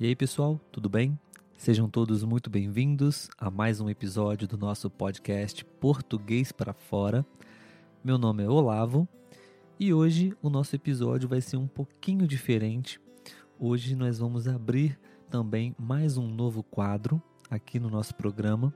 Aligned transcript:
E 0.00 0.06
aí, 0.06 0.16
pessoal, 0.16 0.58
tudo 0.72 0.88
bem? 0.88 1.20
Sejam 1.58 1.86
todos 1.86 2.24
muito 2.24 2.48
bem-vindos 2.48 3.28
a 3.36 3.50
mais 3.50 3.82
um 3.82 3.90
episódio 3.90 4.48
do 4.48 4.56
nosso 4.56 4.88
podcast 4.88 5.62
Português 5.78 6.50
para 6.50 6.72
Fora. 6.72 7.22
Meu 8.02 8.16
nome 8.16 8.42
é 8.42 8.48
Olavo 8.48 9.06
e 9.78 9.92
hoje 9.92 10.34
o 10.40 10.48
nosso 10.48 10.74
episódio 10.74 11.28
vai 11.28 11.42
ser 11.42 11.58
um 11.58 11.66
pouquinho 11.66 12.26
diferente. 12.26 12.98
Hoje 13.58 13.94
nós 13.94 14.18
vamos 14.18 14.48
abrir 14.48 14.98
também 15.28 15.76
mais 15.78 16.16
um 16.16 16.26
novo 16.26 16.62
quadro 16.62 17.22
aqui 17.50 17.78
no 17.78 17.90
nosso 17.90 18.14
programa, 18.14 18.72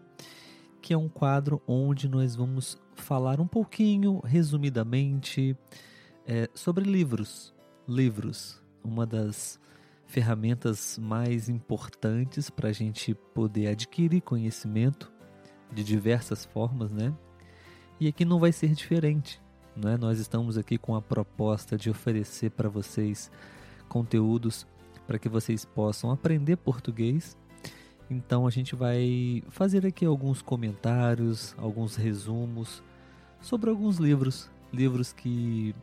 que 0.82 0.92
é 0.92 0.98
um 0.98 1.08
quadro 1.08 1.62
onde 1.66 2.06
nós 2.06 2.36
vamos 2.36 2.78
falar 2.96 3.40
um 3.40 3.46
pouquinho, 3.46 4.20
resumidamente, 4.22 5.56
é, 6.26 6.50
sobre 6.52 6.84
livros. 6.84 7.54
Livros, 7.88 8.62
uma 8.84 9.06
das 9.06 9.58
ferramentas 10.14 10.96
mais 10.96 11.48
importantes 11.48 12.48
para 12.48 12.68
a 12.68 12.72
gente 12.72 13.16
poder 13.34 13.66
adquirir 13.66 14.20
conhecimento 14.20 15.12
de 15.72 15.82
diversas 15.82 16.44
formas, 16.44 16.92
né? 16.92 17.12
E 17.98 18.06
aqui 18.06 18.24
não 18.24 18.38
vai 18.38 18.52
ser 18.52 18.72
diferente, 18.74 19.42
né? 19.74 19.96
Nós 19.96 20.20
estamos 20.20 20.56
aqui 20.56 20.78
com 20.78 20.94
a 20.94 21.02
proposta 21.02 21.76
de 21.76 21.90
oferecer 21.90 22.52
para 22.52 22.68
vocês 22.68 23.28
conteúdos 23.88 24.64
para 25.04 25.18
que 25.18 25.28
vocês 25.28 25.64
possam 25.64 26.12
aprender 26.12 26.58
português. 26.58 27.36
Então 28.08 28.46
a 28.46 28.50
gente 28.50 28.76
vai 28.76 29.42
fazer 29.48 29.84
aqui 29.84 30.06
alguns 30.06 30.40
comentários, 30.40 31.56
alguns 31.58 31.96
resumos 31.96 32.84
sobre 33.40 33.68
alguns 33.68 33.96
livros, 33.96 34.48
livros 34.72 35.12
que 35.12 35.74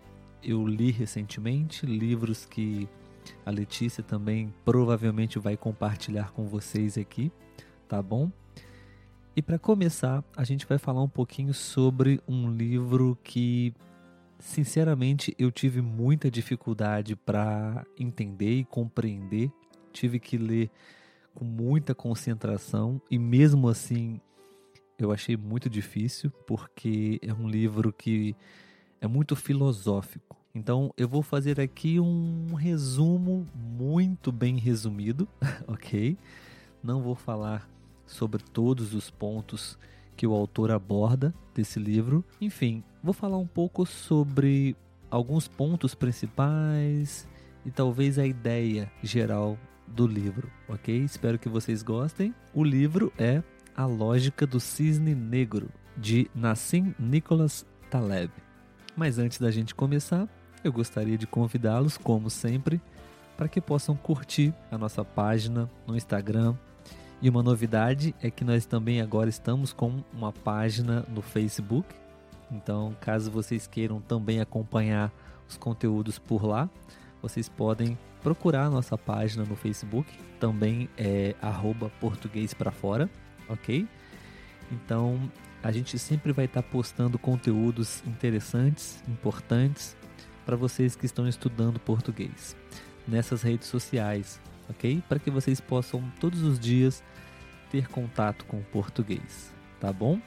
eu 0.41 0.65
li 0.65 0.89
recentemente, 0.89 1.85
livros 1.85 2.45
que 2.45 2.87
a 3.45 3.51
Letícia 3.51 4.03
também 4.03 4.53
provavelmente 4.63 5.39
vai 5.39 5.57
compartilhar 5.57 6.31
com 6.31 6.45
vocês 6.47 6.97
aqui, 6.97 7.31
tá 7.87 8.01
bom? 8.01 8.31
E 9.33 9.41
para 9.41 9.57
começar, 9.57 10.23
a 10.35 10.43
gente 10.43 10.65
vai 10.65 10.77
falar 10.77 11.01
um 11.01 11.07
pouquinho 11.07 11.53
sobre 11.53 12.19
um 12.27 12.51
livro 12.51 13.17
que, 13.23 13.73
sinceramente, 14.39 15.33
eu 15.39 15.49
tive 15.49 15.81
muita 15.81 16.29
dificuldade 16.29 17.15
para 17.15 17.85
entender 17.97 18.59
e 18.59 18.65
compreender. 18.65 19.49
Tive 19.93 20.19
que 20.19 20.37
ler 20.37 20.69
com 21.33 21.45
muita 21.45 21.95
concentração 21.95 23.01
e, 23.09 23.17
mesmo 23.17 23.69
assim, 23.69 24.19
eu 24.97 25.13
achei 25.13 25.37
muito 25.37 25.69
difícil, 25.69 26.29
porque 26.45 27.17
é 27.21 27.33
um 27.33 27.47
livro 27.47 27.93
que 27.93 28.35
é 28.99 29.07
muito 29.07 29.33
filosófico. 29.33 30.40
Então 30.53 30.93
eu 30.97 31.07
vou 31.07 31.21
fazer 31.21 31.59
aqui 31.59 31.99
um 31.99 32.53
resumo 32.53 33.47
muito 33.55 34.31
bem 34.31 34.57
resumido, 34.57 35.27
ok? 35.67 36.17
Não 36.83 37.01
vou 37.01 37.15
falar 37.15 37.69
sobre 38.05 38.43
todos 38.43 38.93
os 38.93 39.09
pontos 39.09 39.77
que 40.17 40.27
o 40.27 40.33
autor 40.33 40.71
aborda 40.71 41.33
desse 41.55 41.79
livro. 41.79 42.23
Enfim, 42.39 42.83
vou 43.01 43.13
falar 43.13 43.37
um 43.37 43.47
pouco 43.47 43.85
sobre 43.85 44.75
alguns 45.09 45.47
pontos 45.47 45.95
principais 45.95 47.27
e 47.65 47.71
talvez 47.71 48.19
a 48.19 48.25
ideia 48.25 48.91
geral 49.01 49.57
do 49.87 50.07
livro, 50.07 50.49
ok? 50.67 50.95
Espero 50.95 51.39
que 51.39 51.49
vocês 51.49 51.83
gostem. 51.83 52.33
O 52.53 52.63
livro 52.63 53.11
é 53.17 53.41
A 53.75 53.85
Lógica 53.85 54.45
do 54.45 54.59
Cisne 54.59 55.15
Negro, 55.15 55.69
de 55.97 56.29
Nassim 56.33 56.93
Nicholas 56.99 57.65
Taleb. 57.89 58.31
Mas 58.95 59.17
antes 59.17 59.39
da 59.39 59.51
gente 59.51 59.73
começar, 59.75 60.27
eu 60.63 60.71
gostaria 60.71 61.17
de 61.17 61.27
convidá-los, 61.27 61.97
como 61.97 62.29
sempre, 62.29 62.81
para 63.35 63.47
que 63.47 63.59
possam 63.59 63.95
curtir 63.95 64.53
a 64.71 64.77
nossa 64.77 65.03
página 65.03 65.69
no 65.87 65.95
Instagram. 65.95 66.55
E 67.21 67.29
uma 67.29 67.43
novidade 67.43 68.15
é 68.21 68.29
que 68.29 68.43
nós 68.43 68.65
também 68.65 69.01
agora 69.01 69.29
estamos 69.29 69.73
com 69.73 70.03
uma 70.13 70.31
página 70.31 71.05
no 71.09 71.21
Facebook. 71.21 71.87
Então, 72.51 72.95
caso 72.99 73.31
vocês 73.31 73.67
queiram 73.67 74.01
também 74.01 74.41
acompanhar 74.41 75.11
os 75.47 75.57
conteúdos 75.57 76.17
por 76.17 76.45
lá, 76.45 76.69
vocês 77.21 77.47
podem 77.47 77.97
procurar 78.21 78.69
nossa 78.69 78.97
página 78.97 79.43
no 79.43 79.55
Facebook, 79.55 80.11
também 80.39 80.89
é 80.97 81.35
português 81.99 82.53
para 82.53 82.71
fora, 82.71 83.09
ok? 83.49 83.87
Então, 84.71 85.19
a 85.63 85.71
gente 85.71 85.97
sempre 85.99 86.31
vai 86.31 86.45
estar 86.45 86.63
postando 86.63 87.19
conteúdos 87.19 88.03
interessantes, 88.05 89.03
importantes 89.07 89.95
para 90.45 90.55
vocês 90.55 90.95
que 90.95 91.05
estão 91.05 91.27
estudando 91.27 91.79
português 91.79 92.55
nessas 93.07 93.41
redes 93.41 93.67
sociais, 93.67 94.39
ok? 94.69 95.01
Para 95.07 95.19
que 95.19 95.31
vocês 95.31 95.59
possam 95.59 96.03
todos 96.19 96.41
os 96.41 96.59
dias 96.59 97.03
ter 97.71 97.87
contato 97.87 98.45
com 98.45 98.59
o 98.59 98.63
português, 98.65 99.53
tá 99.79 99.91
bom? 99.91 100.19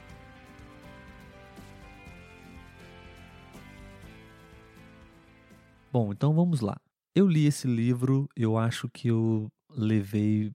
Bom, 5.91 6.11
então 6.11 6.33
vamos 6.33 6.59
lá. 6.59 6.75
Eu 7.15 7.27
li 7.27 7.45
esse 7.45 7.67
livro, 7.67 8.27
eu 8.35 8.57
acho 8.57 8.89
que 8.89 9.07
eu 9.07 9.49
levei 9.69 10.51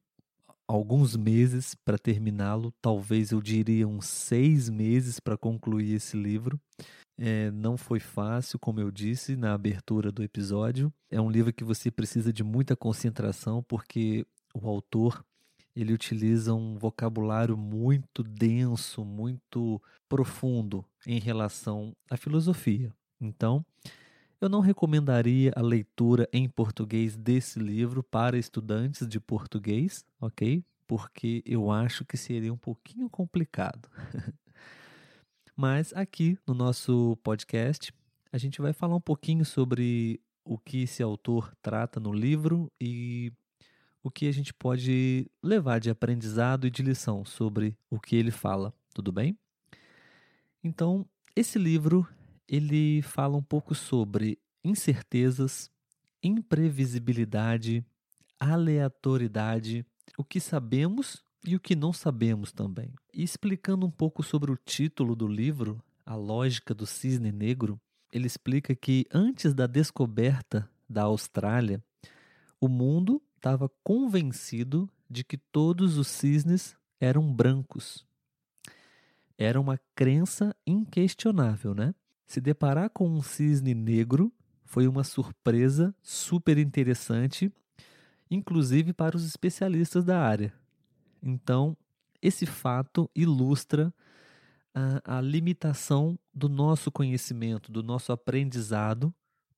alguns 0.69 1.17
meses 1.17 1.75
para 1.85 1.99
terminá-lo, 1.99 2.73
talvez 2.81 3.33
eu 3.33 3.41
diria 3.41 3.89
uns 3.89 4.07
seis 4.07 4.69
meses 4.69 5.19
para 5.19 5.37
concluir 5.39 5.95
esse 5.95 6.17
livro. 6.17 6.61
É, 7.23 7.51
não 7.51 7.77
foi 7.77 8.01
fácil, 8.01 8.59
como 8.59 8.81
eu 8.81 8.91
disse 8.91 9.37
na 9.37 9.53
abertura 9.53 10.11
do 10.11 10.23
episódio. 10.23 10.91
É 11.11 11.21
um 11.21 11.31
livro 11.31 11.53
que 11.53 11.63
você 11.63 11.91
precisa 11.91 12.33
de 12.33 12.43
muita 12.43 12.75
concentração, 12.75 13.63
porque 13.63 14.27
o 14.55 14.67
autor 14.67 15.23
ele 15.77 15.93
utiliza 15.93 16.55
um 16.55 16.79
vocabulário 16.79 17.59
muito 17.59 18.23
denso, 18.23 19.05
muito 19.05 19.81
profundo 20.09 20.83
em 21.07 21.21
relação 21.21 21.95
à 22.09 22.17
filosofia. 22.17 22.91
Então, 23.21 23.63
eu 24.41 24.49
não 24.49 24.61
recomendaria 24.61 25.53
a 25.55 25.61
leitura 25.61 26.27
em 26.33 26.49
português 26.49 27.19
desse 27.19 27.59
livro 27.59 28.03
para 28.03 28.39
estudantes 28.39 29.07
de 29.07 29.21
português, 29.21 30.07
ok? 30.19 30.65
Porque 30.87 31.43
eu 31.45 31.71
acho 31.71 32.03
que 32.03 32.17
seria 32.17 32.53
um 32.53 32.57
pouquinho 32.57 33.11
complicado. 33.11 33.91
Mas 35.61 35.93
aqui 35.93 36.39
no 36.47 36.55
nosso 36.55 37.19
podcast, 37.23 37.93
a 38.33 38.39
gente 38.39 38.63
vai 38.63 38.73
falar 38.73 38.97
um 38.97 39.01
pouquinho 39.01 39.45
sobre 39.45 40.19
o 40.43 40.57
que 40.57 40.85
esse 40.85 41.03
autor 41.03 41.55
trata 41.61 42.01
no 42.01 42.15
livro 42.15 42.73
e 42.81 43.31
o 44.03 44.11
que 44.11 44.27
a 44.27 44.33
gente 44.33 44.55
pode 44.55 45.31
levar 45.43 45.79
de 45.79 45.91
aprendizado 45.91 46.67
e 46.67 46.71
de 46.71 46.83
lição 46.83 47.27
sobre 47.27 47.77
o 47.91 48.01
que 48.01 48.17
ele 48.17 48.31
fala, 48.31 48.73
tudo 48.95 49.13
bem? 49.13 49.39
Então, 50.65 51.07
esse 51.37 51.59
livro 51.59 52.09
ele 52.49 53.03
fala 53.03 53.37
um 53.37 53.43
pouco 53.43 53.75
sobre 53.75 54.39
incertezas, 54.65 55.71
imprevisibilidade, 56.23 57.85
aleatoriedade, 58.39 59.85
o 60.17 60.25
que 60.25 60.41
sabemos 60.41 61.23
e 61.45 61.57
o 61.57 61.61
que 61.61 61.75
não 61.75 61.93
sabemos 61.93 62.53
também. 62.53 62.93
E 63.13 63.23
explicando 63.23 63.87
um 63.87 63.91
pouco 63.91 64.23
sobre 64.23 64.51
o 64.51 64.57
título 64.57 65.17
do 65.17 65.27
livro, 65.27 65.83
A 66.05 66.15
Lógica 66.15 66.75
do 66.75 66.87
Cisne 66.87 67.33
Negro, 67.33 67.81
ele 68.13 68.27
explica 68.27 68.75
que 68.75 69.07
antes 69.13 69.55
da 69.55 69.67
descoberta 69.67 70.69
da 70.89 71.03
Austrália, 71.03 71.83
o 72.61 72.69
mundo 72.69 73.23
estava 73.37 73.71
convencido 73.83 74.89
de 75.09 75.25
que 75.25 75.37
todos 75.37 75.97
os 75.97 76.09
cisnes 76.09 76.77
eram 77.01 77.33
brancos. 77.33 78.07
Era 79.39 79.59
uma 79.59 79.81
crença 79.95 80.55
inquestionável, 80.67 81.75
né? 81.75 81.95
Se 82.27 82.41
deparar 82.41 82.91
com 82.91 83.09
um 83.09 83.23
cisne 83.23 83.75
negro 83.75 84.33
foi 84.65 84.87
uma 84.87 85.03
surpresa 85.03 85.95
super 86.03 86.59
interessante, 86.59 87.53
inclusive 88.31 88.93
para 88.93 89.17
os 89.17 89.25
especialistas 89.25 90.05
da 90.05 90.21
área. 90.21 90.60
Então, 91.23 91.77
esse 92.23 92.47
fato 92.47 93.11
ilustra 93.15 93.93
a, 94.75 95.19
a 95.19 95.21
limitação 95.21 96.19
do 96.35 96.49
nosso 96.49 96.91
conhecimento, 96.91 97.73
do 97.73 97.83
nosso 97.83 98.13
aprendizado 98.13 99.13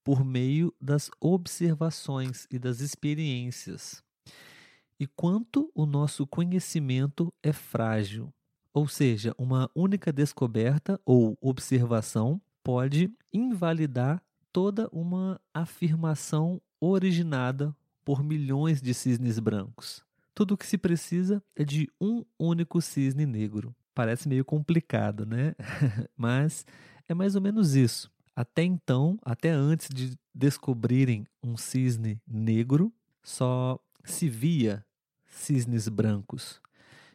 por 0.05 0.25
meio 0.25 0.75
das 0.81 1.11
observações 1.21 2.47
e 2.51 2.59
das 2.59 2.81
experiências. 2.81 4.03
E 4.99 5.07
quanto 5.07 5.71
o 5.75 5.87
nosso 5.87 6.27
conhecimento 6.27 7.33
é 7.43 7.53
frágil, 7.53 8.33
ou 8.73 8.89
seja, 8.89 9.35
uma 9.37 9.71
única 9.75 10.13
descoberta 10.13 11.01
ou 11.05 11.37
observação 11.41 12.41
pode 12.63 13.13
invalidar 13.33 14.23
toda 14.53 14.89
uma 14.93 15.41
afirmação 15.53 16.61
originada 16.81 17.75
por 18.05 18.23
milhões 18.23 18.81
de 18.81 18.93
cisnes 18.95 19.39
brancos. 19.39 20.05
Tudo 20.35 20.55
o 20.55 20.57
que 20.57 20.67
se 20.67 20.79
precisa 20.79 21.43
é 21.55 21.65
de 21.65 21.91
um 22.01 22.25
único 22.39 22.81
cisne 22.81 23.27
negro. 23.27 23.75
Parece 23.95 24.29
meio 24.29 24.45
complicado, 24.45 25.27
né? 25.27 25.55
Mas 26.17 26.65
é 27.09 27.15
mais 27.15 27.35
ou 27.35 27.43
menos 27.43 27.75
isso. 27.75 28.11
Até 28.35 28.63
então, 28.63 29.19
até 29.23 29.51
antes 29.51 29.89
de 29.93 30.17
descobrirem 30.35 31.27
um 31.43 31.57
cisne 31.57 32.21
negro, 32.27 32.91
só 33.23 33.79
se 34.05 34.29
via 34.29 34.85
cisnes 35.27 35.89
brancos. 35.89 36.61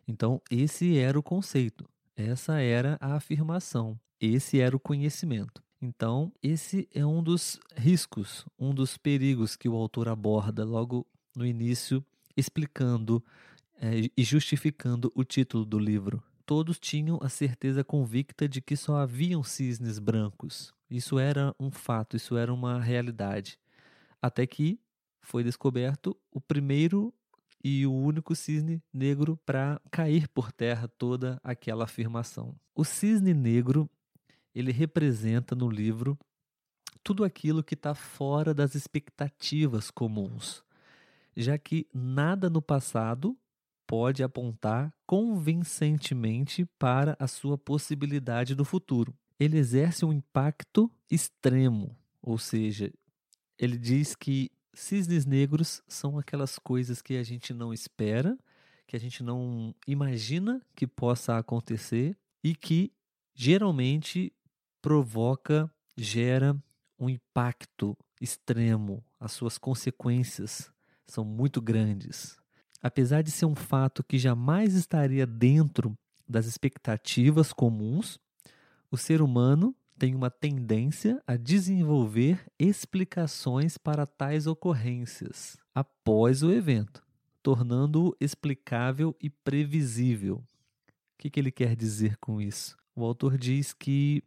Então, 0.08 0.42
esse 0.50 0.98
era 0.98 1.18
o 1.18 1.24
conceito, 1.24 1.90
essa 2.16 2.62
era 2.62 2.98
a 3.02 3.16
afirmação, 3.16 4.00
esse 4.22 4.60
era 4.60 4.76
o 4.76 4.80
conhecimento. 4.80 5.64
Então, 5.82 6.32
esse 6.42 6.88
é 6.94 7.06
um 7.06 7.22
dos 7.22 7.60
riscos, 7.76 8.46
um 8.58 8.74
dos 8.74 8.98
perigos 8.98 9.56
que 9.56 9.68
o 9.68 9.76
autor 9.76 10.08
aborda 10.08 10.64
logo 10.64 11.06
no 11.36 11.46
início, 11.46 12.04
explicando 12.38 13.24
é, 13.82 14.10
e 14.16 14.24
justificando 14.24 15.12
o 15.16 15.24
título 15.24 15.66
do 15.66 15.78
livro. 15.78 16.24
Todos 16.46 16.80
tinham 16.80 17.20
a 17.22 17.28
certeza 17.28 17.84
convicta 17.84 18.48
de 18.48 18.62
que 18.62 18.78
só 18.78 18.98
haviam 18.98 19.44
cisnes 19.44 20.00
brancos. 20.00 20.74
Isso 20.90 21.20
era 21.20 21.54
um 21.60 21.70
fato, 21.70 22.16
isso 22.16 22.38
era 22.38 22.54
uma 22.54 22.80
realidade. 22.80 23.60
Até 24.22 24.48
que 24.48 24.80
foi 25.20 25.44
descoberto 25.44 26.16
o 26.32 26.40
primeiro 26.40 27.14
e 27.64 27.86
o 27.86 27.94
único 27.94 28.34
cisne 28.34 28.82
negro 28.94 29.38
para 29.46 29.82
cair 29.92 30.28
por 30.30 30.52
terra 30.52 30.88
toda 30.88 31.40
aquela 31.44 31.84
afirmação. 31.84 32.56
O 32.74 32.86
cisne 32.86 33.34
negro 33.34 33.90
ele 34.56 34.72
representa 34.72 35.54
no 35.54 35.70
livro 35.70 36.18
tudo 37.04 37.24
aquilo 37.24 37.64
que 37.64 37.74
está 37.74 37.94
fora 37.94 38.54
das 38.54 38.74
expectativas 38.74 39.92
comuns, 39.92 40.64
já 41.38 41.56
que 41.56 41.88
nada 41.94 42.50
no 42.50 42.62
passado 42.62 43.38
pode 43.86 44.24
apontar 44.24 44.92
convincentemente 45.06 46.66
para 46.80 47.16
a 47.20 47.28
sua 47.28 47.58
possibilidade 47.58 48.56
do 48.56 48.66
futuro. 48.66 49.16
Ele 49.40 49.58
exerce 49.58 50.04
um 50.04 50.12
impacto 50.12 50.92
extremo, 51.10 51.96
ou 52.22 52.40
seja, 52.40 52.92
ele 53.58 53.78
diz 53.78 54.16
que 54.16 54.52
cisnes 54.74 55.26
negros 55.28 55.82
são 55.88 56.18
aquelas 56.18 56.58
coisas 56.58 57.04
que 57.04 57.16
a 57.16 57.24
gente 57.24 57.54
não 57.54 57.72
espera, 57.72 58.38
que 58.88 58.96
a 58.96 59.00
gente 59.00 59.22
não 59.22 59.76
imagina 59.86 60.60
que 60.76 60.88
possa 60.88 61.38
acontecer 61.38 62.18
e 62.44 62.56
que 62.56 62.92
geralmente 63.36 64.34
provoca, 64.82 65.72
gera 65.96 66.58
um 67.00 67.08
impacto 67.08 67.96
extremo, 68.20 69.04
as 69.20 69.34
suas 69.34 69.60
consequências 69.60 70.72
são 71.08 71.24
muito 71.24 71.62
grandes. 71.62 72.38
Apesar 72.82 73.22
de 73.22 73.32
ser 73.32 73.46
um 73.46 73.56
fato 73.56 74.04
que 74.04 74.18
jamais 74.18 74.74
estaria 74.76 75.26
dentro 75.26 75.98
das 76.28 76.46
expectativas 76.46 77.52
comuns, 77.54 78.20
o 78.92 78.98
ser 78.98 79.22
humano 79.22 79.76
tem 79.98 80.14
uma 80.14 80.30
tendência 80.30 81.22
a 81.26 81.36
desenvolver 81.36 82.46
explicações 82.60 83.78
para 83.78 84.06
tais 84.06 84.46
ocorrências 84.46 85.58
após 85.74 86.44
o 86.44 86.52
evento, 86.52 87.04
tornando-o 87.42 88.16
explicável 88.20 89.16
e 89.22 89.30
previsível. 89.30 90.38
O 90.38 90.44
que, 91.18 91.30
que 91.30 91.40
ele 91.40 91.52
quer 91.52 91.76
dizer 91.76 92.18
com 92.18 92.40
isso? 92.40 92.78
O 92.96 93.04
autor 93.04 93.38
diz 93.38 93.74
que 93.74 94.24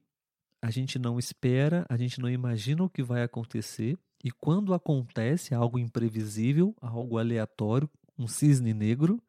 a 0.60 0.70
gente 0.70 0.98
não 0.98 1.18
espera, 1.18 1.86
a 1.88 1.96
gente 1.96 2.20
não 2.20 2.28
imagina 2.28 2.82
o 2.82 2.90
que 2.90 3.02
vai 3.02 3.22
acontecer, 3.22 3.96
e 4.22 4.30
quando 4.30 4.74
acontece 4.74 5.54
algo 5.54 5.78
imprevisível, 5.78 6.74
algo 6.80 7.18
aleatório, 7.18 7.88
um 8.18 8.26
cisne 8.26 8.74
negro, 8.74 9.22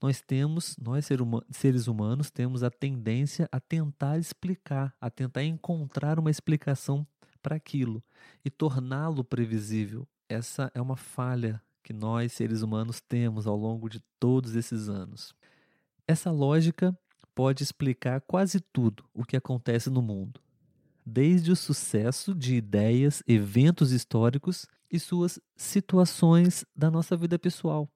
nós 0.00 0.20
temos, 0.20 0.76
nós 0.78 1.06
seres 1.50 1.86
humanos, 1.86 2.30
temos 2.30 2.62
a 2.62 2.70
tendência 2.70 3.48
a 3.52 3.60
tentar 3.60 4.18
explicar, 4.18 4.94
a 5.00 5.10
tentar 5.10 5.44
encontrar 5.44 6.18
uma 6.18 6.30
explicação 6.30 7.06
para 7.42 7.56
aquilo 7.56 8.02
e 8.44 8.50
torná-lo 8.50 9.22
previsível. 9.22 10.08
Essa 10.28 10.72
é 10.74 10.80
uma 10.80 10.96
falha 10.96 11.62
que 11.84 11.92
nós, 11.92 12.32
seres 12.32 12.62
humanos, 12.62 13.00
temos 13.00 13.46
ao 13.46 13.56
longo 13.56 13.88
de 13.88 14.00
todos 14.18 14.56
esses 14.56 14.88
anos. 14.88 15.34
Essa 16.08 16.30
lógica 16.30 16.96
pode 17.34 17.62
explicar 17.62 18.20
quase 18.22 18.60
tudo 18.60 19.04
o 19.14 19.24
que 19.24 19.36
acontece 19.36 19.90
no 19.90 20.02
mundo 20.02 20.40
desde 21.04 21.50
o 21.50 21.56
sucesso 21.56 22.34
de 22.34 22.54
ideias, 22.54 23.22
eventos 23.26 23.92
históricos 23.92 24.66
e 24.90 24.98
suas 24.98 25.40
situações 25.56 26.64
da 26.74 26.90
nossa 26.90 27.16
vida 27.16 27.38
pessoal. 27.38 27.88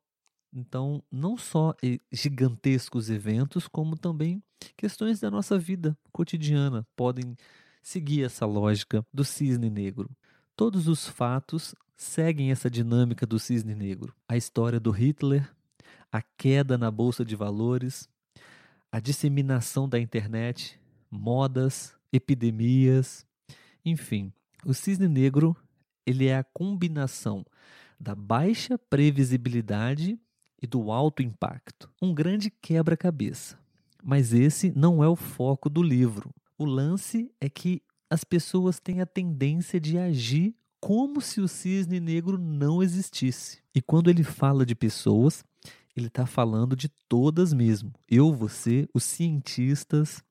Então, 0.52 1.02
não 1.10 1.36
só 1.36 1.74
gigantescos 2.10 3.10
eventos, 3.10 3.68
como 3.68 3.96
também 3.96 4.42
questões 4.76 5.20
da 5.20 5.30
nossa 5.30 5.58
vida 5.58 5.96
cotidiana 6.12 6.86
podem 6.96 7.36
seguir 7.82 8.24
essa 8.24 8.46
lógica 8.46 9.04
do 9.12 9.24
cisne 9.24 9.68
negro. 9.68 10.10
Todos 10.56 10.88
os 10.88 11.06
fatos 11.06 11.74
seguem 11.96 12.50
essa 12.50 12.70
dinâmica 12.70 13.26
do 13.26 13.38
cisne 13.38 13.74
negro. 13.74 14.14
A 14.28 14.36
história 14.36 14.80
do 14.80 14.90
Hitler, 14.90 15.48
a 16.10 16.22
queda 16.22 16.78
na 16.78 16.90
bolsa 16.90 17.24
de 17.24 17.36
valores, 17.36 18.08
a 18.90 19.00
disseminação 19.00 19.88
da 19.88 19.98
internet, 19.98 20.80
modas, 21.10 21.95
epidemias, 22.12 23.26
enfim. 23.84 24.32
O 24.64 24.74
cisne 24.74 25.08
negro 25.08 25.56
ele 26.06 26.26
é 26.26 26.38
a 26.38 26.44
combinação 26.44 27.44
da 27.98 28.14
baixa 28.14 28.78
previsibilidade 28.78 30.18
e 30.62 30.66
do 30.66 30.90
alto 30.92 31.22
impacto. 31.22 31.90
Um 32.00 32.14
grande 32.14 32.50
quebra-cabeça. 32.50 33.58
Mas 34.02 34.32
esse 34.32 34.72
não 34.76 35.02
é 35.02 35.08
o 35.08 35.16
foco 35.16 35.68
do 35.68 35.82
livro. 35.82 36.30
O 36.56 36.64
lance 36.64 37.30
é 37.40 37.48
que 37.48 37.82
as 38.08 38.22
pessoas 38.22 38.78
têm 38.78 39.00
a 39.00 39.06
tendência 39.06 39.80
de 39.80 39.98
agir 39.98 40.54
como 40.80 41.20
se 41.20 41.40
o 41.40 41.48
cisne 41.48 41.98
negro 41.98 42.38
não 42.38 42.82
existisse. 42.82 43.58
E 43.74 43.82
quando 43.82 44.08
ele 44.08 44.22
fala 44.22 44.64
de 44.64 44.74
pessoas, 44.74 45.44
ele 45.96 46.06
está 46.06 46.26
falando 46.26 46.76
de 46.76 46.88
todas 47.08 47.52
mesmo. 47.52 47.92
Eu, 48.08 48.32
você, 48.32 48.88
os 48.94 49.02
cientistas, 49.02 50.22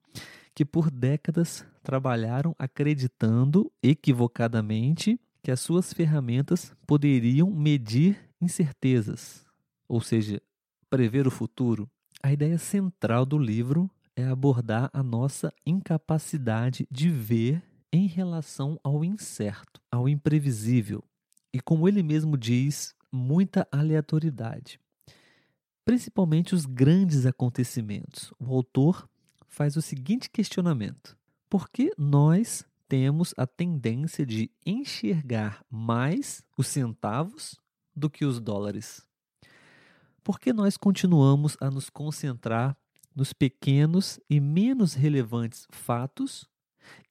que 0.56 0.64
por 0.64 0.90
décadas 0.90 1.66
trabalharam 1.84 2.56
acreditando 2.58 3.70
equivocadamente 3.84 5.20
que 5.44 5.52
as 5.52 5.60
suas 5.60 5.94
ferramentas 5.94 6.74
poderiam 6.88 7.52
medir 7.52 8.18
incertezas, 8.42 9.46
ou 9.88 10.02
seja, 10.02 10.42
prever 10.90 11.28
o 11.28 11.32
futuro. 11.32 11.88
A 12.24 12.32
ideia 12.32 12.58
central 12.58 13.26
do 13.26 13.38
livro 13.38 13.92
é 14.16 14.24
abordar 14.24 14.90
a 14.94 15.04
nossa 15.04 15.54
incapacidade 15.66 16.88
de 16.90 17.10
ver 17.10 17.62
em 17.92 18.08
relação 18.08 18.80
ao 18.82 19.04
incerto, 19.04 19.82
ao 19.92 20.08
imprevisível 20.08 21.04
e, 21.54 21.60
como 21.60 21.88
ele 21.88 22.02
mesmo 22.02 22.38
diz, 22.38 22.96
muita 23.12 23.68
aleatoriedade. 23.72 24.80
Principalmente 25.86 26.56
os 26.56 26.66
grandes 26.66 27.26
acontecimentos. 27.26 28.34
O 28.40 28.54
autor 28.54 29.08
faz 29.56 29.78
o 29.78 29.82
seguinte 29.82 30.30
questionamento: 30.30 31.18
por 31.50 31.70
que 31.70 31.92
nós 31.98 32.66
temos 32.90 33.34
a 33.38 33.48
tendência 33.48 34.26
de 34.26 34.52
enxergar 34.66 35.64
mais 35.72 36.44
os 36.58 36.68
centavos 36.68 37.58
do 37.96 38.10
que 38.10 38.26
os 38.26 38.42
dólares? 38.42 39.08
Por 40.22 40.40
que 40.40 40.52
nós 40.52 40.76
continuamos 40.76 41.56
a 41.62 41.72
nos 41.72 41.90
concentrar 41.90 42.76
nos 43.16 43.32
pequenos 43.32 44.20
e 44.30 44.42
menos 44.42 44.94
relevantes 44.94 45.66
fatos 45.72 46.50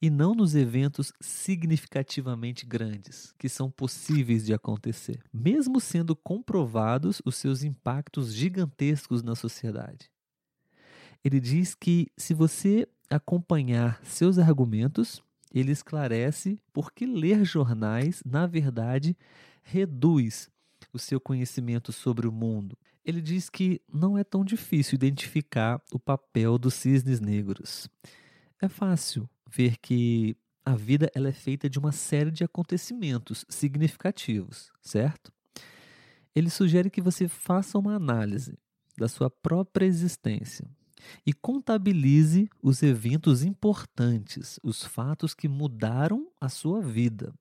e 0.01 0.11
não 0.11 0.35
nos 0.35 0.55
eventos 0.55 1.13
significativamente 1.21 2.67
grandes 2.67 3.33
que 3.39 3.49
são 3.49 3.71
possíveis 3.71 4.45
de 4.45 4.53
acontecer, 4.53 5.23
mesmo 5.33 5.81
sendo 5.81 6.15
comprovados 6.15 7.23
os 7.25 7.37
seus 7.37 7.63
impactos 7.63 8.35
gigantescos 8.35 9.23
na 9.23 9.35
sociedade? 9.35 10.14
Ele 11.25 11.41
diz 11.41 11.75
que 11.75 12.09
se 12.19 12.35
você 12.35 12.87
acompanhar 13.09 13.99
seus 14.05 14.39
argumentos, 14.39 15.23
ele 15.51 15.73
esclarece 15.73 16.61
por 16.71 16.93
que 16.93 17.07
ler 17.07 17.45
jornais, 17.47 18.23
na 18.27 18.47
verdade, 18.47 19.17
reduz 19.63 20.51
o 20.93 20.99
seu 20.99 21.19
conhecimento 21.19 21.93
sobre 21.93 22.29
o 22.29 22.33
mundo. 22.33 22.77
Ele 23.03 23.23
diz 23.23 23.49
que 23.49 23.81
não 23.91 24.19
é 24.19 24.25
tão 24.25 24.45
difícil 24.45 24.97
identificar 24.97 25.81
o 25.91 25.99
papel 25.99 26.59
dos 26.59 26.75
cisnes 26.75 27.21
negros. 27.21 27.89
É 28.61 28.69
fácil 28.69 29.29
ver 29.51 29.79
que 29.79 30.37
a 30.65 30.75
vida 30.75 31.11
ela 31.15 31.29
é 31.29 31.33
feita 31.33 31.71
de 31.71 31.79
uma 31.79 31.93
série 31.93 32.31
de 32.31 32.45
acontecimentos 32.45 33.47
significativos, 33.49 34.71
certo? 34.83 35.33
Ele 36.35 36.51
sugere 36.51 36.91
que 36.91 37.01
você 37.01 37.29
faça 37.29 37.79
uma 37.79 37.95
análise 37.95 38.59
da 38.97 39.09
sua 39.09 39.31
própria 39.31 39.87
existência 39.87 40.67
e 41.27 41.33
contabilize 41.33 42.49
os 42.63 42.83
eventos 42.83 43.43
importantes, 43.43 44.59
os 44.63 44.85
fatos 44.85 45.35
que 45.35 45.49
mudaram 45.49 46.29
a 46.41 46.49
sua 46.49 46.81
vida, 46.81 47.33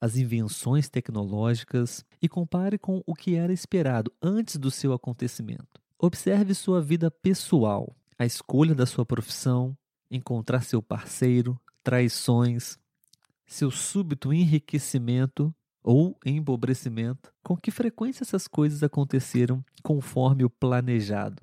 as 0.00 0.16
invenções 0.16 0.88
tecnológicas 0.88 2.04
e 2.20 2.28
compare 2.28 2.78
com 2.78 3.02
o 3.06 3.14
que 3.14 3.34
era 3.34 3.52
esperado 3.52 4.12
antes 4.22 4.56
do 4.56 4.70
seu 4.70 4.92
acontecimento. 4.92 5.80
Observe 5.98 6.54
sua 6.54 6.82
vida 6.82 7.10
pessoal, 7.10 7.96
a 8.18 8.26
escolha 8.26 8.74
da 8.74 8.86
sua 8.86 9.06
profissão, 9.06 9.76
encontrar 10.10 10.62
seu 10.62 10.82
parceiro, 10.82 11.58
traições, 11.82 12.78
seu 13.46 13.70
súbito 13.70 14.32
enriquecimento 14.32 15.54
ou 15.82 16.18
empobrecimento. 16.24 17.32
Com 17.42 17.56
que 17.56 17.70
frequência 17.70 18.24
essas 18.24 18.48
coisas 18.48 18.82
aconteceram 18.82 19.64
conforme 19.82 20.44
o 20.44 20.50
planejado? 20.50 21.40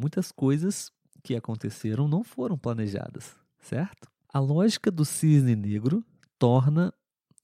Muitas 0.00 0.32
coisas 0.32 0.90
que 1.22 1.36
aconteceram 1.36 2.08
não 2.08 2.24
foram 2.24 2.56
planejadas, 2.56 3.36
certo? 3.60 4.08
A 4.32 4.38
lógica 4.38 4.90
do 4.90 5.04
cisne 5.04 5.54
negro 5.54 6.02
torna 6.38 6.90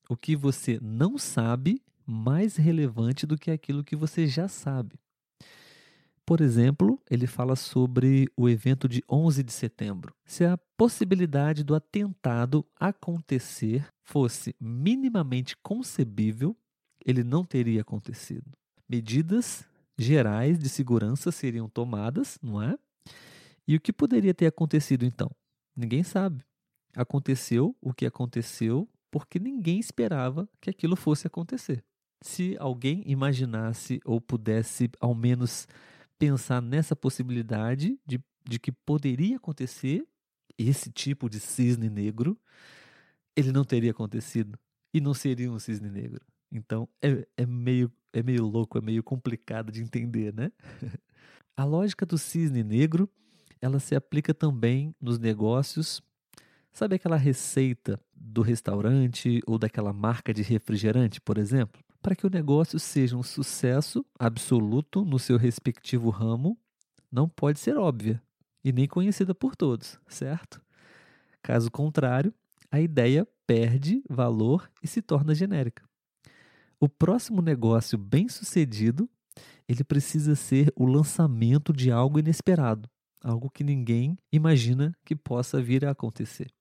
o 0.09 0.17
que 0.17 0.35
você 0.35 0.79
não 0.81 1.19
sabe 1.19 1.83
mais 2.07 2.57
relevante 2.57 3.27
do 3.27 3.37
que 3.37 3.51
aquilo 3.51 3.85
que 3.85 3.95
você 3.95 4.27
já 4.27 4.49
sabe. 4.49 4.99
Por 6.25 6.41
exemplo, 6.41 6.99
ele 7.11 7.27
fala 7.27 7.55
sobre 7.57 8.27
o 8.35 8.49
evento 8.49 8.89
de 8.89 9.05
11 9.07 9.43
de 9.43 9.53
setembro. 9.53 10.15
Se 10.25 10.47
a 10.47 10.57
possibilidade 10.79 11.63
do 11.63 11.75
atentado 11.75 12.65
acontecer 12.81 13.87
fosse 14.03 14.57
minimamente 14.59 15.55
concebível, 15.59 16.57
ele 17.05 17.23
não 17.23 17.45
teria 17.45 17.83
acontecido. 17.83 18.51
Medidas 18.89 19.69
gerais 19.99 20.59
de 20.59 20.69
segurança 20.69 21.33
seriam 21.33 21.69
tomadas, 21.69 22.38
não 22.43 22.62
é? 22.62 22.76
E 23.67 23.76
o 23.76 23.81
que 23.81 23.93
poderia 23.93 24.35
ter 24.35 24.47
acontecido 24.47 25.05
então? 25.05 25.31
Ninguém 25.75 26.03
sabe. 26.03 26.45
Aconteceu 26.95 27.76
o 27.81 27.93
que 27.93 28.07
aconteceu 28.07 28.88
porque 29.11 29.38
ninguém 29.38 29.79
esperava 29.79 30.49
que 30.61 30.71
aquilo 30.71 30.97
fosse 30.97 31.26
acontecer. 31.26 31.85
Se 32.23 32.57
alguém 32.59 33.03
imaginasse 33.07 34.00
ou 34.05 34.21
pudesse 34.21 34.91
ao 35.00 35.15
menos 35.15 35.67
pensar 36.19 36.62
nessa 36.62 36.97
possibilidade 36.97 37.99
de, 38.07 38.23
de 38.45 38.59
que 38.59 38.73
poderia 38.73 39.37
acontecer 39.37 40.07
esse 40.59 40.91
tipo 40.91 41.29
de 41.29 41.38
cisne 41.38 41.91
negro, 41.91 42.38
ele 43.35 43.53
não 43.53 43.65
teria 43.65 43.91
acontecido 43.91 44.59
e 44.95 45.00
não 45.00 45.12
seria 45.12 45.50
um 45.50 45.59
cisne 45.59 45.91
negro. 45.91 46.25
Então 46.57 46.89
é, 47.03 47.27
é, 47.37 47.47
meio, 47.47 47.93
é 48.13 48.23
meio 48.23 48.45
louco, 48.47 48.79
é 48.79 48.81
meio 48.81 49.03
complicado 49.03 49.71
de 49.71 49.83
entender, 49.83 50.33
né? 50.33 50.51
A 51.57 51.65
lógica 51.65 52.05
do 52.05 52.19
cisne 52.19 52.63
negro 52.63 53.09
ela 53.61 53.81
se 53.81 53.95
aplica 53.95 54.35
também 54.35 54.95
nos 55.01 55.19
negócios. 55.19 56.03
Sabe 56.73 56.97
aquela 56.97 57.17
receita 57.17 57.99
do 58.15 58.43
restaurante 58.43 59.41
ou 59.47 59.59
daquela 59.59 59.95
marca 59.95 60.35
de 60.35 60.43
refrigerante, 60.43 61.19
por 61.21 61.39
exemplo? 61.39 61.81
para 62.07 62.15
que 62.15 62.25
o 62.25 62.31
negócio 62.31 62.79
seja 62.79 63.17
um 63.17 63.23
sucesso 63.25 64.07
absoluto 64.17 65.05
no 65.05 65.19
seu 65.19 65.37
respectivo 65.37 66.09
ramo, 66.09 66.57
não 67.11 67.29
pode 67.29 67.59
ser 67.59 67.77
óbvia 67.77 68.23
e 68.63 68.71
nem 68.71 68.87
conhecida 68.87 69.35
por 69.35 69.57
todos, 69.57 69.99
certo? 70.07 70.63
Caso 71.43 71.69
contrário, 71.69 72.33
a 72.71 72.81
ideia 72.81 73.27
perde 73.45 74.05
valor 74.09 74.71
e 74.81 74.87
se 74.87 75.03
torna 75.03 75.35
genérica. 75.35 75.83
O 76.78 76.90
próximo 76.90 77.40
negócio 77.40 77.97
bem-sucedido, 77.97 79.09
ele 79.66 79.83
precisa 79.83 80.37
ser 80.37 80.71
o 80.76 80.85
lançamento 80.85 81.73
de 81.73 81.90
algo 81.90 82.18
inesperado, 82.18 82.88
algo 83.23 83.49
que 83.49 83.64
ninguém 83.64 84.18
imagina 84.30 84.95
que 85.02 85.16
possa 85.16 85.61
vir 85.61 85.87
a 85.87 85.92
acontecer. 85.92 86.52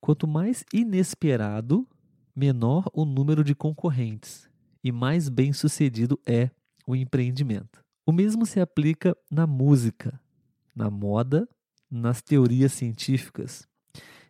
Quanto 0.00 0.26
mais 0.26 0.64
inesperado, 0.72 1.86
menor 2.34 2.90
o 2.92 3.04
número 3.04 3.44
de 3.44 3.54
concorrentes 3.54 4.50
e 4.82 4.90
mais 4.90 5.28
bem 5.28 5.52
sucedido 5.52 6.18
é 6.26 6.50
o 6.84 6.96
empreendimento. 6.96 7.80
O 8.04 8.10
mesmo 8.10 8.44
se 8.44 8.58
aplica 8.58 9.16
na 9.30 9.46
música, 9.46 10.20
na 10.74 10.90
moda, 10.90 11.48
nas 11.88 12.20
teorias 12.20 12.72
científicas. 12.72 13.68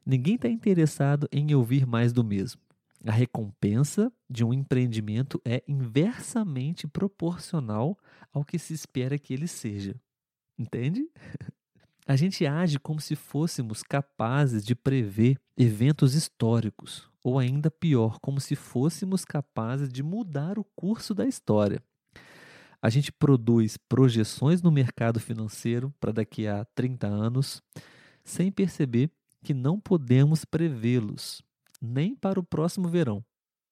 Ninguém 0.04 0.34
está 0.34 0.50
interessado 0.50 1.26
em 1.32 1.54
ouvir 1.54 1.86
mais 1.86 2.12
do 2.12 2.22
mesmo. 2.22 2.60
A 3.04 3.10
recompensa 3.10 4.12
de 4.30 4.44
um 4.44 4.52
empreendimento 4.52 5.40
é 5.44 5.62
inversamente 5.66 6.86
proporcional 6.86 7.98
ao 8.32 8.44
que 8.44 8.58
se 8.58 8.72
espera 8.72 9.18
que 9.18 9.34
ele 9.34 9.48
seja. 9.48 10.00
Entende? 10.58 11.08
A 12.06 12.16
gente 12.16 12.44
age 12.44 12.80
como 12.80 13.00
se 13.00 13.14
fôssemos 13.14 13.82
capazes 13.82 14.64
de 14.64 14.74
prever 14.74 15.38
eventos 15.56 16.16
históricos, 16.16 17.08
ou 17.22 17.38
ainda 17.38 17.70
pior, 17.70 18.18
como 18.18 18.40
se 18.40 18.56
fôssemos 18.56 19.24
capazes 19.24 19.88
de 19.88 20.02
mudar 20.02 20.58
o 20.58 20.64
curso 20.74 21.14
da 21.14 21.26
história. 21.26 21.80
A 22.80 22.90
gente 22.90 23.12
produz 23.12 23.76
projeções 23.76 24.60
no 24.60 24.72
mercado 24.72 25.20
financeiro 25.20 25.94
para 26.00 26.10
daqui 26.10 26.48
a 26.48 26.64
30 26.74 27.06
anos, 27.06 27.62
sem 28.24 28.50
perceber 28.50 29.08
que 29.44 29.54
não 29.54 29.78
podemos 29.78 30.44
prevê-los, 30.44 31.40
nem 31.82 32.14
para 32.14 32.38
o 32.38 32.44
próximo 32.44 32.88
verão. 32.88 33.24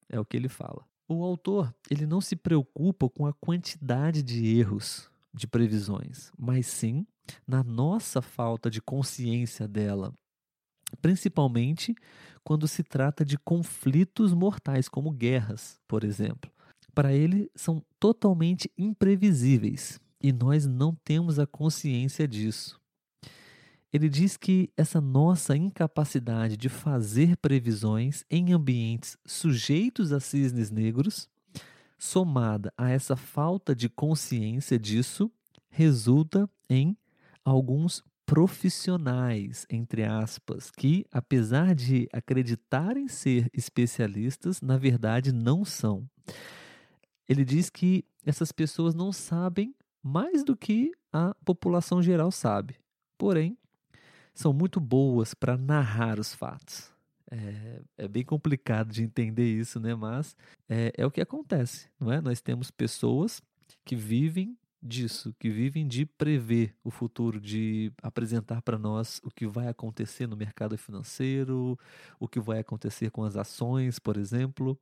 É 0.09 0.19
o 0.19 0.25
que 0.25 0.37
ele 0.37 0.49
fala. 0.49 0.85
O 1.09 1.23
autor, 1.23 1.73
ele 1.89 2.07
não 2.07 2.21
se 2.21 2.35
preocupa 2.35 3.09
com 3.09 3.27
a 3.27 3.33
quantidade 3.33 4.23
de 4.23 4.47
erros 4.59 5.09
de 5.33 5.47
previsões, 5.47 6.33
mas 6.37 6.67
sim 6.67 7.07
na 7.47 7.63
nossa 7.63 8.21
falta 8.21 8.69
de 8.69 8.83
consciência 8.83 9.69
dela, 9.69 10.13
principalmente 11.01 11.95
quando 12.43 12.67
se 12.67 12.83
trata 12.83 13.25
de 13.25 13.39
conflitos 13.39 14.33
mortais, 14.33 14.89
como 14.89 15.13
guerras, 15.13 15.79
por 15.87 16.03
exemplo. 16.03 16.51
Para 16.93 17.13
ele, 17.13 17.49
são 17.55 17.85
totalmente 18.01 18.71
imprevisíveis 18.77 20.01
e 20.21 20.33
nós 20.33 20.67
não 20.67 20.95
temos 20.95 21.39
a 21.39 21.47
consciência 21.47 22.27
disso. 22.27 22.80
Ele 23.93 24.09
diz 24.09 24.37
que 24.37 24.71
essa 24.77 25.01
nossa 25.01 25.57
incapacidade 25.57 26.57
de 26.57 26.69
fazer 26.69 27.37
previsões 27.37 28.25
em 28.31 28.53
ambientes 28.53 29.17
sujeitos 29.27 30.13
a 30.13 30.21
cisnes 30.21 30.71
negros, 30.71 31.29
somada 31.99 32.73
a 32.79 32.89
essa 32.89 33.17
falta 33.17 33.75
de 33.75 33.89
consciência 33.89 34.79
disso, 34.79 35.31
resulta 35.69 36.49
em 36.69 36.97
alguns 37.45 38.03
profissionais, 38.25 39.67
entre 39.69 40.05
aspas, 40.05 40.71
que, 40.71 41.05
apesar 41.11 41.75
de 41.75 42.09
acreditarem 42.13 43.09
ser 43.09 43.51
especialistas, 43.53 44.61
na 44.61 44.77
verdade 44.77 45.33
não 45.33 45.65
são. 45.65 46.09
Ele 47.29 47.45
diz 47.45 47.69
que 47.69 48.05
essas 48.25 48.53
pessoas 48.53 48.95
não 48.95 49.13
sabem 49.13 49.75
mais 50.01 50.45
do 50.45 50.57
que 50.57 50.93
a 51.13 51.35
população 51.45 52.01
geral 52.01 52.31
sabe. 52.31 52.77
Porém, 53.19 53.59
são 54.41 54.55
muito 54.55 54.81
boas 54.81 55.35
para 55.35 55.59
narrar 55.59 56.19
os 56.19 56.35
fatos. 56.35 56.91
É, 57.31 57.83
é, 57.99 58.09
bem 58.09 58.25
complicado 58.25 58.91
de 58.91 59.03
entender 59.03 59.47
isso, 59.47 59.79
né? 59.79 59.95
Mas 59.95 60.35
é, 60.69 60.93
é 60.97 61.07
o 61.07 61.11
que 61.11 61.21
acontece, 61.21 61.89
não 62.01 62.11
é? 62.11 62.21
Nós 62.23 62.41
temos 62.41 62.71
pessoas 62.71 63.43
que 63.85 63.95
vivem 63.95 64.57
disso, 64.83 65.35
que 65.39 65.51
vivem 65.51 65.87
de 65.87 66.07
prever 66.07 66.75
o 66.83 66.91
futuro, 66.91 67.39
de 67.39 67.93
apresentar 68.03 68.63
para 68.63 68.79
nós 68.79 69.21
o 69.23 69.31
que 69.31 69.47
vai 69.47 69.69
acontecer 69.69 70.27
no 70.27 70.37
mercado 70.37 70.77
financeiro, 70.79 71.79
o 72.19 72.27
que 72.27 72.41
vai 72.41 72.61
acontecer 72.61 73.11
com 73.11 73.23
as 73.23 73.37
ações, 73.37 73.99
por 73.99 74.17
exemplo. 74.17 74.77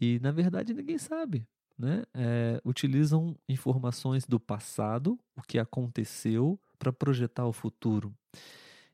E 0.00 0.18
na 0.18 0.32
verdade 0.32 0.74
ninguém 0.74 0.98
sabe. 0.98 1.46
Né? 1.78 2.02
É, 2.12 2.60
utilizam 2.64 3.34
informações 3.48 4.26
do 4.26 4.38
passado, 4.38 5.18
o 5.36 5.42
que 5.42 5.58
aconteceu, 5.58 6.60
para 6.78 6.92
projetar 6.92 7.46
o 7.46 7.52
futuro. 7.52 8.12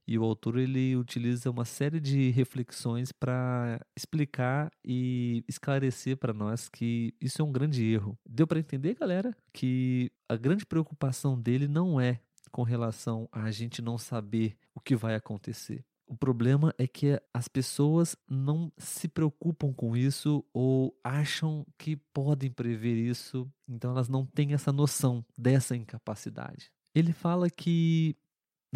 E 0.06 0.18
o 0.18 0.24
autor 0.24 0.56
ele 0.56 0.94
utiliza 0.96 1.50
uma 1.50 1.64
série 1.64 1.98
de 1.98 2.30
reflexões 2.30 3.10
para 3.10 3.80
explicar 3.96 4.70
e 4.84 5.44
esclarecer 5.48 6.16
para 6.16 6.32
nós 6.32 6.68
que 6.68 7.12
isso 7.20 7.42
é 7.42 7.44
um 7.44 7.50
grande 7.50 7.84
erro. 7.84 8.16
Deu 8.24 8.46
para 8.46 8.60
entender, 8.60 8.94
galera, 8.94 9.36
que 9.52 10.10
a 10.28 10.36
grande 10.36 10.64
preocupação 10.64 11.40
dele 11.40 11.66
não 11.66 12.00
é 12.00 12.20
com 12.52 12.62
relação 12.62 13.28
a 13.32 13.50
gente 13.50 13.82
não 13.82 13.98
saber 13.98 14.56
o 14.74 14.80
que 14.80 14.94
vai 14.94 15.14
acontecer. 15.14 15.84
O 16.06 16.16
problema 16.16 16.72
é 16.78 16.86
que 16.86 17.20
as 17.34 17.48
pessoas 17.48 18.16
não 18.30 18.72
se 18.78 19.08
preocupam 19.08 19.72
com 19.72 19.96
isso 19.96 20.44
ou 20.54 20.96
acham 21.02 21.66
que 21.76 21.96
podem 21.96 22.48
prever 22.48 22.94
isso, 22.94 23.50
então 23.68 23.90
elas 23.90 24.08
não 24.08 24.24
têm 24.24 24.54
essa 24.54 24.70
noção 24.70 25.24
dessa 25.36 25.74
incapacidade. 25.74 26.70
Ele 26.94 27.12
fala 27.12 27.50
que, 27.50 28.16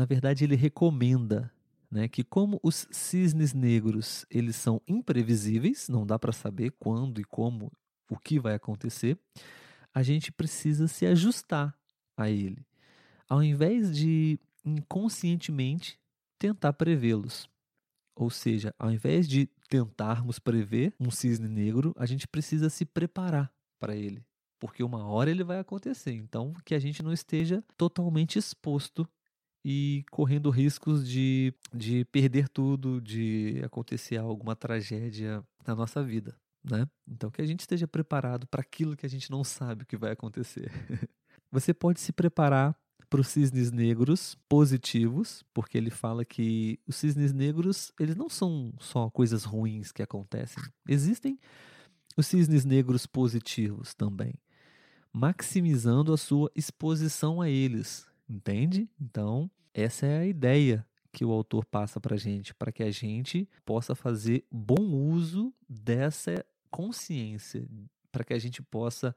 na 0.01 0.07
verdade, 0.07 0.45
ele 0.45 0.57
recomenda 0.57 1.53
né, 1.91 2.09
que 2.09 2.25
como 2.25 2.59
os 2.63 2.89
cisnes 2.91 3.53
negros 3.53 4.25
eles 4.31 4.57
são 4.57 4.81
imprevisíveis, 4.89 5.91
não 5.91 6.07
dá 6.07 6.19
para 6.19 6.33
saber 6.33 6.71
quando 6.79 7.21
e 7.21 7.25
como 7.25 7.71
o 8.11 8.19
que 8.19 8.41
vai 8.41 8.55
acontecer, 8.55 9.19
a 9.93 10.03
gente 10.03 10.33
precisa 10.33 10.89
se 10.89 11.05
ajustar 11.05 11.79
a 12.17 12.31
ele, 12.31 12.65
ao 13.29 13.43
invés 13.43 13.95
de 13.95 14.41
inconscientemente 14.65 16.01
tentar 16.39 16.73
prevê-los. 16.73 17.47
Ou 18.17 18.31
seja, 18.31 18.75
ao 18.79 18.91
invés 18.91 19.29
de 19.29 19.51
tentarmos 19.69 20.39
prever 20.39 20.95
um 20.99 21.11
cisne 21.11 21.47
negro, 21.47 21.95
a 21.99 22.07
gente 22.07 22.27
precisa 22.27 22.71
se 22.71 22.87
preparar 22.87 23.53
para 23.79 23.95
ele, 23.95 24.25
porque 24.59 24.83
uma 24.83 25.05
hora 25.07 25.31
ele 25.31 25.45
vai 25.45 25.59
acontecer. 25.59 26.13
Então, 26.15 26.55
que 26.65 26.75
a 26.75 26.79
gente 26.79 27.03
não 27.03 27.13
esteja 27.13 27.63
totalmente 27.77 28.39
exposto 28.39 29.07
e 29.65 30.05
correndo 30.11 30.51
riscos 30.51 31.07
de, 31.07 31.53
de 31.73 32.05
perder 32.07 32.49
tudo, 32.49 33.01
de 33.01 33.61
acontecer 33.65 34.17
alguma 34.17 34.57
tragédia 34.57 35.43
na 35.67 35.75
nossa 35.75 36.03
vida. 36.03 36.37
Né? 36.63 36.87
Então, 37.09 37.31
que 37.31 37.41
a 37.41 37.47
gente 37.47 37.61
esteja 37.61 37.87
preparado 37.87 38.47
para 38.47 38.61
aquilo 38.61 38.97
que 38.97 39.07
a 39.07 39.09
gente 39.09 39.31
não 39.31 39.43
sabe 39.45 39.83
o 39.83 39.87
que 39.87 39.97
vai 39.97 40.13
acontecer. 40.13 40.71
Você 41.51 41.75
pode 41.75 42.01
se 42.01 42.13
preparar 42.13 42.77
para 43.09 43.21
os 43.21 43.29
cisnes 43.29 43.73
negros 43.73 44.37
positivos, 44.49 45.43
porque 45.53 45.77
ele 45.77 45.91
fala 45.91 46.25
que 46.25 46.79
os 46.87 46.95
cisnes 46.95 47.33
negros, 47.33 47.93
eles 47.99 48.15
não 48.15 48.29
são 48.29 48.73
só 48.79 49.11
coisas 49.11 49.43
ruins 49.43 49.91
que 49.91 50.03
acontecem. 50.03 50.63
Existem 50.89 51.39
os 52.17 52.27
cisnes 52.27 52.65
negros 52.65 53.07
positivos 53.07 53.95
também, 53.95 54.35
maximizando 55.13 56.13
a 56.13 56.17
sua 56.17 56.51
exposição 56.55 57.41
a 57.41 57.49
eles, 57.49 58.07
entende? 58.31 58.89
Então, 59.01 59.51
essa 59.75 60.07
é 60.07 60.19
a 60.21 60.27
ideia 60.27 60.87
que 61.13 61.25
o 61.25 61.33
autor 61.33 61.65
passa 61.65 62.01
para 62.01 62.17
gente, 62.17 62.55
para 62.55 62.71
que 62.71 62.83
a 62.83 62.91
gente 62.91 63.49
possa 63.65 63.95
fazer 63.95 64.45
bom 64.51 64.81
uso 64.81 65.53
dessa 65.69 66.45
consciência, 66.71 67.67
para 68.13 68.23
que 68.23 68.33
a 68.33 68.39
gente 68.39 68.63
possa 68.63 69.15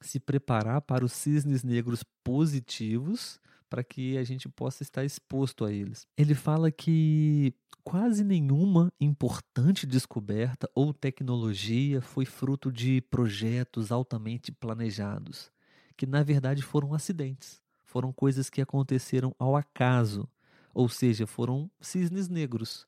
se 0.00 0.18
preparar 0.18 0.80
para 0.80 1.04
os 1.04 1.12
cisnes 1.12 1.62
negros 1.62 2.02
positivos, 2.24 3.40
para 3.70 3.84
que 3.84 4.18
a 4.18 4.24
gente 4.24 4.48
possa 4.48 4.82
estar 4.82 5.04
exposto 5.04 5.64
a 5.64 5.72
eles. 5.72 6.06
Ele 6.16 6.34
fala 6.34 6.70
que 6.70 7.54
quase 7.84 8.24
nenhuma 8.24 8.92
importante 9.00 9.86
descoberta 9.86 10.68
ou 10.74 10.92
tecnologia 10.92 12.02
foi 12.02 12.24
fruto 12.24 12.70
de 12.70 13.00
projetos 13.02 13.90
altamente 13.90 14.52
planejados, 14.52 15.50
que 15.96 16.04
na 16.04 16.22
verdade 16.22 16.62
foram 16.62 16.94
acidentes, 16.94 17.61
foram 17.92 18.10
coisas 18.10 18.48
que 18.48 18.62
aconteceram 18.62 19.36
ao 19.38 19.54
acaso, 19.54 20.26
ou 20.72 20.88
seja, 20.88 21.26
foram 21.26 21.70
cisnes 21.78 22.26
negros, 22.26 22.86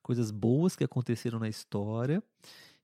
coisas 0.00 0.30
boas 0.30 0.76
que 0.76 0.84
aconteceram 0.84 1.40
na 1.40 1.48
história 1.48 2.22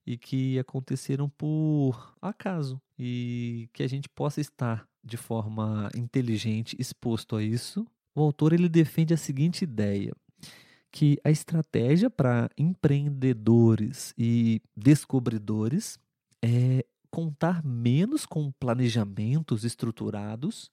e 0.04 0.18
que 0.18 0.58
aconteceram 0.58 1.28
por 1.28 2.12
acaso 2.20 2.82
e 2.99 3.70
que 3.73 3.84
a 3.84 3.87
gente 3.87 4.08
possa 4.08 4.40
estar 4.40 4.84
de 5.02 5.16
forma 5.16 5.88
inteligente 5.94 6.75
exposto 6.76 7.37
a 7.37 7.42
isso. 7.42 7.87
O 8.16 8.20
autor 8.20 8.52
ele 8.52 8.68
defende 8.68 9.14
a 9.14 9.16
seguinte 9.16 9.62
ideia: 9.62 10.12
que 10.90 11.20
a 11.23 11.30
estratégia 11.30 12.11
para 12.11 12.50
empreendedores 12.58 14.12
e 14.18 14.61
descobridores 14.76 16.00
é 16.42 16.84
contar 17.12 17.64
menos 17.64 18.26
com 18.26 18.50
planejamentos 18.50 19.62
estruturados 19.62 20.68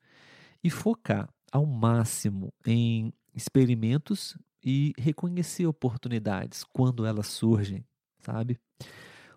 e 0.63 0.69
focar 0.69 1.29
ao 1.51 1.65
máximo 1.65 2.53
em 2.65 3.13
experimentos 3.33 4.37
e 4.63 4.93
reconhecer 4.97 5.65
oportunidades 5.65 6.63
quando 6.63 7.05
elas 7.05 7.27
surgem, 7.27 7.85
sabe? 8.19 8.59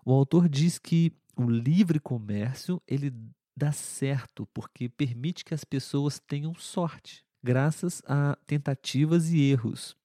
O 0.05 0.13
autor 0.13 0.47
diz 0.47 0.77
que 0.77 1.11
o 1.35 1.49
livre 1.49 1.99
comércio 1.99 2.81
ele 2.87 3.11
dá 3.55 3.71
certo 3.71 4.47
porque 4.53 4.89
permite 4.89 5.43
que 5.43 5.53
as 5.53 5.63
pessoas 5.63 6.19
tenham 6.19 6.53
sorte, 6.53 7.25
graças 7.43 8.01
a 8.05 8.37
tentativas 8.45 9.29
e 9.31 9.41
erros, 9.41 9.95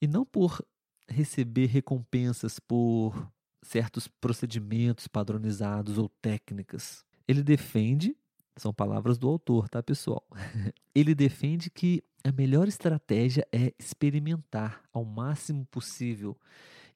e 0.00 0.06
não 0.06 0.24
por 0.24 0.64
receber 1.08 1.66
recompensas 1.66 2.58
por 2.58 3.30
certos 3.62 4.08
procedimentos 4.08 5.06
padronizados 5.06 5.98
ou 5.98 6.08
técnicas. 6.08 7.04
Ele 7.28 7.42
defende, 7.42 8.16
são 8.60 8.72
palavras 8.72 9.18
do 9.18 9.28
autor, 9.28 9.68
tá, 9.68 9.82
pessoal? 9.82 10.24
Ele 10.94 11.14
defende 11.14 11.70
que 11.70 12.02
a 12.22 12.30
melhor 12.30 12.68
estratégia 12.68 13.46
é 13.50 13.72
experimentar 13.78 14.82
ao 14.92 15.04
máximo 15.04 15.64
possível 15.66 16.36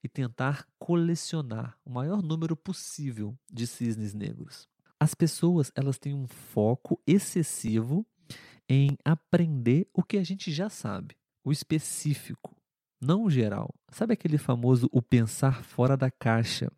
e 0.02 0.08
tentar 0.08 0.66
colecionar 0.78 1.78
o 1.84 1.90
maior 1.90 2.22
número 2.22 2.54
possível 2.54 3.34
de 3.50 3.66
cisnes 3.66 4.12
negros. 4.12 4.68
As 5.00 5.14
pessoas 5.14 5.72
elas 5.74 5.98
têm 5.98 6.14
um 6.14 6.26
foco 6.26 7.00
excessivo 7.06 8.06
em 8.68 8.98
aprender 9.04 9.88
o 9.94 10.02
que 10.02 10.18
a 10.18 10.22
gente 10.22 10.52
já 10.52 10.68
sabe, 10.68 11.16
o 11.42 11.50
específico, 11.50 12.54
não 13.00 13.24
o 13.24 13.30
geral. 13.30 13.74
Sabe 13.90 14.12
aquele 14.12 14.38
famoso 14.38 14.88
o 14.92 15.00
pensar 15.00 15.64
fora 15.64 15.96
da 15.96 16.10
caixa, 16.10 16.70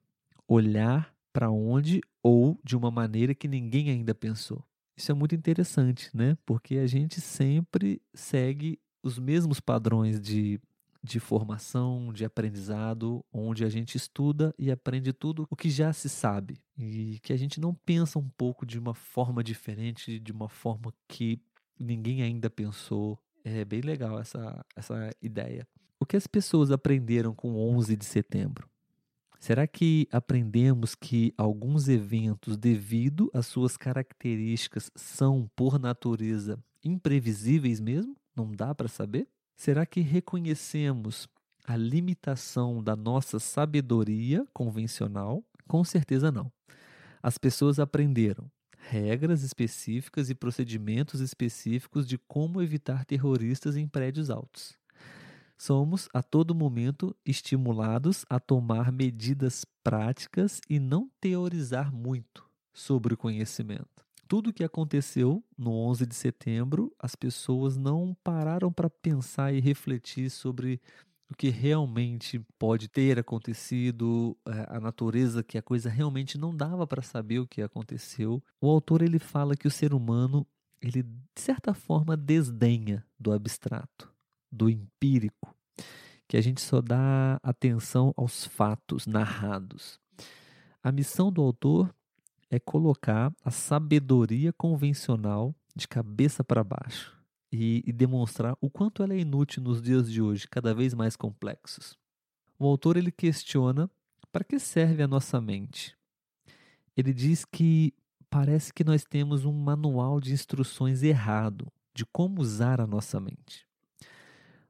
olhar 0.47 1.13
para 1.33 1.51
onde 1.51 2.01
ou 2.23 2.59
de 2.65 2.77
uma 2.77 2.91
maneira 2.91 3.35
que 3.35 3.49
ninguém 3.49 3.91
ainda 3.91 4.15
pensou. 4.15 4.65
Isso 4.97 5.13
é 5.13 5.15
muito 5.15 5.35
interessante, 5.35 6.11
né? 6.15 6.37
Porque 6.47 6.77
a 6.77 6.87
gente 6.87 7.21
sempre 7.21 8.01
segue 8.15 8.79
os 9.03 9.19
mesmos 9.19 9.61
padrões 9.61 10.21
de 10.21 10.61
de 11.07 11.21
formação, 11.21 12.13
de 12.13 12.25
aprendizado, 12.25 13.25
onde 13.33 13.65
a 13.65 13.69
gente 13.69 13.97
estuda 13.97 14.53
e 14.59 14.73
aprende 14.73 15.13
tudo 15.13 15.47
o 15.49 15.55
que 15.55 15.71
já 15.71 15.93
se 15.93 16.09
sabe 16.09 16.59
e 16.77 17.21
que 17.23 17.33
a 17.33 17.37
gente 17.37 17.61
não 17.61 17.73
pensa 17.73 18.19
um 18.19 18.29
pouco 18.29 18.67
de 18.67 18.77
uma 18.77 18.93
forma 18.93 19.43
diferente, 19.43 20.19
de 20.19 20.33
uma 20.33 20.49
forma 20.49 20.93
que 21.07 21.41
ninguém 21.79 22.23
ainda 22.23 22.51
pensou. 22.51 23.17
É 23.45 23.65
bem 23.65 23.83
legal 23.83 24.19
essa, 24.19 24.67
essa 24.75 25.11
ideia. 25.23 25.67
O 26.01 26.05
que 26.05 26.17
as 26.17 26.27
pessoas 26.27 26.73
aprenderam 26.73 27.33
com 27.33 27.55
11 27.57 27.97
de 27.97 28.05
setembro? 28.05 28.69
Será 29.47 29.65
que 29.65 30.09
aprendemos 30.11 30.97
que 30.97 31.33
alguns 31.39 31.87
eventos, 31.87 32.57
devido 32.57 33.31
às 33.33 33.47
suas 33.47 33.77
características, 33.77 34.91
são, 34.97 35.49
por 35.55 35.79
natureza, 35.79 36.59
imprevisíveis 36.83 37.79
mesmo? 37.79 38.17
Não 38.35 38.51
dá 38.51 38.75
para 38.75 38.89
saber? 38.89 39.29
Será 39.55 39.87
que 39.87 40.01
reconhecemos 40.01 41.29
a 41.65 41.77
limitação 41.77 42.83
da 42.83 42.97
nossa 42.97 43.39
sabedoria 43.39 44.45
convencional? 44.53 45.45
Com 45.69 45.85
certeza 45.85 46.33
não. 46.33 46.51
As 47.23 47.39
pessoas 47.39 47.79
aprenderam 47.79 48.51
regras 48.77 49.45
específicas 49.45 50.29
e 50.29 50.35
procedimentos 50.35 51.21
específicos 51.21 52.05
de 52.05 52.19
como 52.19 52.61
evitar 52.61 53.05
terroristas 53.05 53.77
em 53.77 53.87
prédios 53.87 54.29
altos. 54.29 54.77
Somos 55.59 56.09
a 56.13 56.23
todo 56.23 56.55
momento 56.55 57.17
estimulados 57.25 58.25
a 58.29 58.39
tomar 58.39 58.93
medidas 58.93 59.65
práticas 59.83 60.61
e 60.69 60.79
não 60.79 61.11
teorizar 61.21 61.93
muito 61.93 62.45
sobre 62.73 63.15
o 63.15 63.17
conhecimento 63.17 63.97
tudo 64.27 64.51
o 64.51 64.53
que 64.53 64.65
aconteceu 64.65 65.43
no 65.57 65.73
11 65.73 66.07
de 66.07 66.15
setembro, 66.15 66.93
as 66.99 67.15
pessoas 67.15 67.77
não 67.77 68.17
pararam 68.23 68.73
para 68.73 68.91
pensar 68.91 69.55
e 69.55 69.61
refletir 69.61 70.31
sobre 70.31 70.81
o 71.29 71.35
que 71.35 71.49
realmente 71.49 72.39
pode 72.59 72.89
ter 72.89 73.19
acontecido, 73.19 74.37
eh, 74.47 74.67
a 74.69 74.81
natureza 74.81 75.43
que 75.43 75.59
a 75.59 75.63
coisa 75.63 75.89
realmente 75.89 76.39
não 76.39 76.55
dava 76.55 76.87
para 76.87 77.03
saber 77.03 77.41
o 77.41 77.47
que 77.47 77.63
aconteceu. 77.63 78.43
O 78.61 78.71
autor 78.71 79.03
ele 79.03 79.19
fala 79.19 79.57
que 79.57 79.67
o 79.67 79.71
ser 79.71 79.93
humano, 79.93 80.47
ele 80.81 81.03
de 81.03 81.41
certa 81.41 81.75
forma 81.75 82.17
desdenha 82.17 83.05
do 83.19 83.33
abstrato, 83.33 84.13
do 84.57 84.69
empírico, 84.71 85.55
que 86.27 86.37
a 86.37 86.41
gente 86.41 86.61
só 86.61 86.81
dá 86.81 87.39
atenção 87.43 88.13
aos 88.17 88.45
fatos 88.45 89.07
narrados. 89.07 90.01
A 90.83 90.91
missão 90.91 91.31
do 91.31 91.43
autor 91.43 91.95
é 92.51 92.59
colocar 92.59 93.33
a 93.45 93.51
sabedoria 93.51 94.53
convencional 94.53 95.55
de 95.75 95.87
cabeça 95.87 96.43
para 96.43 96.65
baixo 96.65 97.17
e, 97.53 97.83
e, 97.87 97.93
demonstrar 97.93 98.57
o 98.61 98.71
quanto 98.71 99.03
ela 99.03 99.15
é 99.15 99.19
inútil 99.19 99.63
nos 99.63 99.81
dias 99.81 100.11
de 100.11 100.23
hoje, 100.23 100.49
cada 100.49 100.75
vez 100.75 100.95
mais 100.95 101.17
complexos. 101.17 101.97
O 102.59 102.67
autor 102.67 102.97
ele 102.97 103.13
questiona 103.13 103.91
para 104.33 104.45
que 104.45 104.59
serve 104.59 105.03
a 105.03 105.09
nossa 105.09 105.41
mente. 105.41 105.97
Ele 106.97 107.13
diz 107.13 107.45
que 107.45 107.93
parece 108.31 108.73
que 108.73 108.85
nós 108.85 109.05
temos 109.05 109.45
um 109.45 109.53
manual 109.53 110.21
de 110.21 110.33
instruções 110.33 111.03
errado 111.03 111.71
de 111.95 112.05
como 112.07 112.41
usar 112.41 112.81
a 112.81 112.87
nossa 112.87 113.19
mente. 113.21 113.66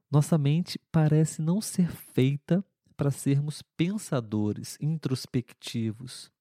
Nossa 0.09 0.37
mente 0.37 0.79
parece 0.91 1.41
não 1.41 1.59
ser 1.59 1.91
feita 1.91 2.63
para 2.95 3.11
sermos 3.11 3.61
pensadores, 3.75 4.77
introspectivos. 4.81 6.31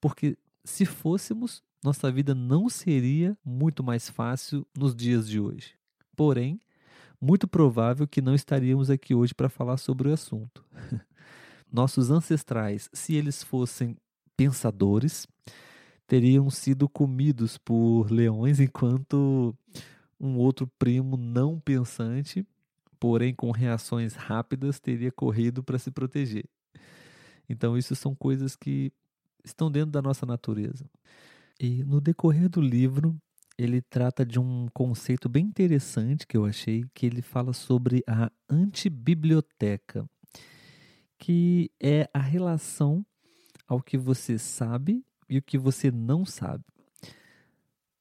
Porque 0.00 0.36
se 0.62 0.84
fôssemos, 0.84 1.62
nossa 1.82 2.12
vida 2.12 2.34
não 2.34 2.68
seria 2.68 3.36
muito 3.44 3.82
mais 3.82 4.10
fácil 4.10 4.66
nos 4.76 4.94
dias 4.94 5.26
de 5.28 5.40
hoje. 5.40 5.74
Porém, 6.14 6.60
muito 7.20 7.48
provável 7.48 8.06
que 8.06 8.20
não 8.20 8.34
estaríamos 8.34 8.90
aqui 8.90 9.14
hoje 9.14 9.34
para 9.34 9.48
falar 9.48 9.78
sobre 9.78 10.08
o 10.08 10.12
assunto. 10.12 10.64
Nossos 11.72 12.10
ancestrais, 12.10 12.88
se 12.92 13.14
eles 13.14 13.42
fossem 13.42 13.96
pensadores, 14.36 15.26
teriam 16.06 16.48
sido 16.50 16.88
comidos 16.88 17.58
por 17.58 18.10
leões, 18.10 18.60
enquanto 18.60 19.54
um 20.20 20.36
outro 20.36 20.66
primo 20.78 21.16
não 21.16 21.58
pensante 21.58 22.46
porém 22.98 23.34
com 23.34 23.50
reações 23.50 24.14
rápidas, 24.14 24.80
teria 24.80 25.12
corrido 25.12 25.62
para 25.62 25.78
se 25.78 25.90
proteger. 25.90 26.44
Então, 27.48 27.76
isso 27.76 27.94
são 27.96 28.14
coisas 28.14 28.54
que 28.54 28.92
estão 29.44 29.70
dentro 29.70 29.90
da 29.90 30.02
nossa 30.02 30.26
natureza. 30.26 30.84
E 31.58 31.82
no 31.84 32.00
decorrer 32.00 32.48
do 32.48 32.60
livro, 32.60 33.16
ele 33.56 33.80
trata 33.80 34.24
de 34.24 34.38
um 34.38 34.68
conceito 34.72 35.28
bem 35.28 35.46
interessante 35.46 36.26
que 36.26 36.36
eu 36.36 36.44
achei, 36.44 36.84
que 36.94 37.06
ele 37.06 37.22
fala 37.22 37.52
sobre 37.52 38.04
a 38.06 38.30
antibiblioteca, 38.48 40.08
que 41.18 41.70
é 41.80 42.08
a 42.14 42.20
relação 42.20 43.04
ao 43.66 43.82
que 43.82 43.98
você 43.98 44.38
sabe 44.38 45.04
e 45.28 45.38
o 45.38 45.42
que 45.42 45.58
você 45.58 45.90
não 45.90 46.24
sabe. 46.24 46.64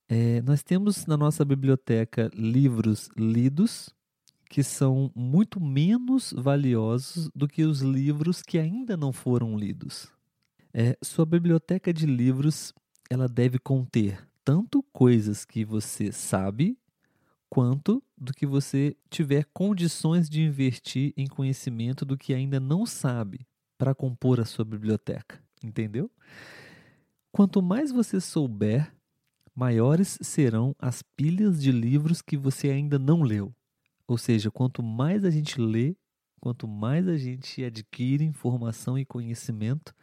É, 0.07 0.41
nós 0.41 0.63
temos 0.63 1.05
na 1.05 1.17
nossa 1.17 1.43
biblioteca 1.43 2.29
livros 2.33 3.09
lidos 3.17 3.89
que 4.49 4.63
são 4.63 5.11
muito 5.15 5.59
menos 5.59 6.33
valiosos 6.37 7.29
do 7.35 7.47
que 7.47 7.63
os 7.63 7.81
livros 7.81 8.41
que 8.41 8.57
ainda 8.57 8.95
não 8.95 9.11
foram 9.11 9.57
lidos. 9.57 10.11
É, 10.73 10.97
sua 11.01 11.25
biblioteca 11.25 11.93
de 11.93 12.05
livros 12.05 12.73
ela 13.09 13.27
deve 13.27 13.57
conter 13.57 14.27
tanto 14.43 14.83
coisas 14.93 15.43
que 15.43 15.65
você 15.65 16.11
sabe 16.11 16.77
quanto 17.49 18.03
do 18.17 18.33
que 18.33 18.45
você 18.45 18.95
tiver 19.09 19.45
condições 19.53 20.29
de 20.29 20.41
investir 20.41 21.13
em 21.15 21.27
conhecimento 21.27 22.05
do 22.05 22.17
que 22.17 22.33
ainda 22.33 22.59
não 22.59 22.85
sabe 22.85 23.45
para 23.77 23.95
compor 23.95 24.39
a 24.39 24.45
sua 24.45 24.65
biblioteca, 24.65 25.41
entendeu? 25.63 26.09
Quanto 27.31 27.61
mais 27.61 27.91
você 27.91 28.19
souber, 28.19 28.91
maiores 29.53 30.17
serão 30.21 30.75
as 30.79 31.01
pilhas 31.01 31.61
de 31.61 31.71
livros 31.71 32.21
que 32.21 32.37
você 32.37 32.69
ainda 32.69 32.97
não 32.97 33.21
leu. 33.21 33.53
Ou 34.07 34.17
seja, 34.17 34.49
quanto 34.49 34.81
mais 34.81 35.25
a 35.25 35.29
gente 35.29 35.59
lê, 35.59 35.95
quanto 36.39 36.67
mais 36.67 37.07
a 37.07 37.17
gente 37.17 37.63
adquire 37.63 38.23
informação 38.23 38.97
e 38.97 39.05
conhecimento, 39.05 39.93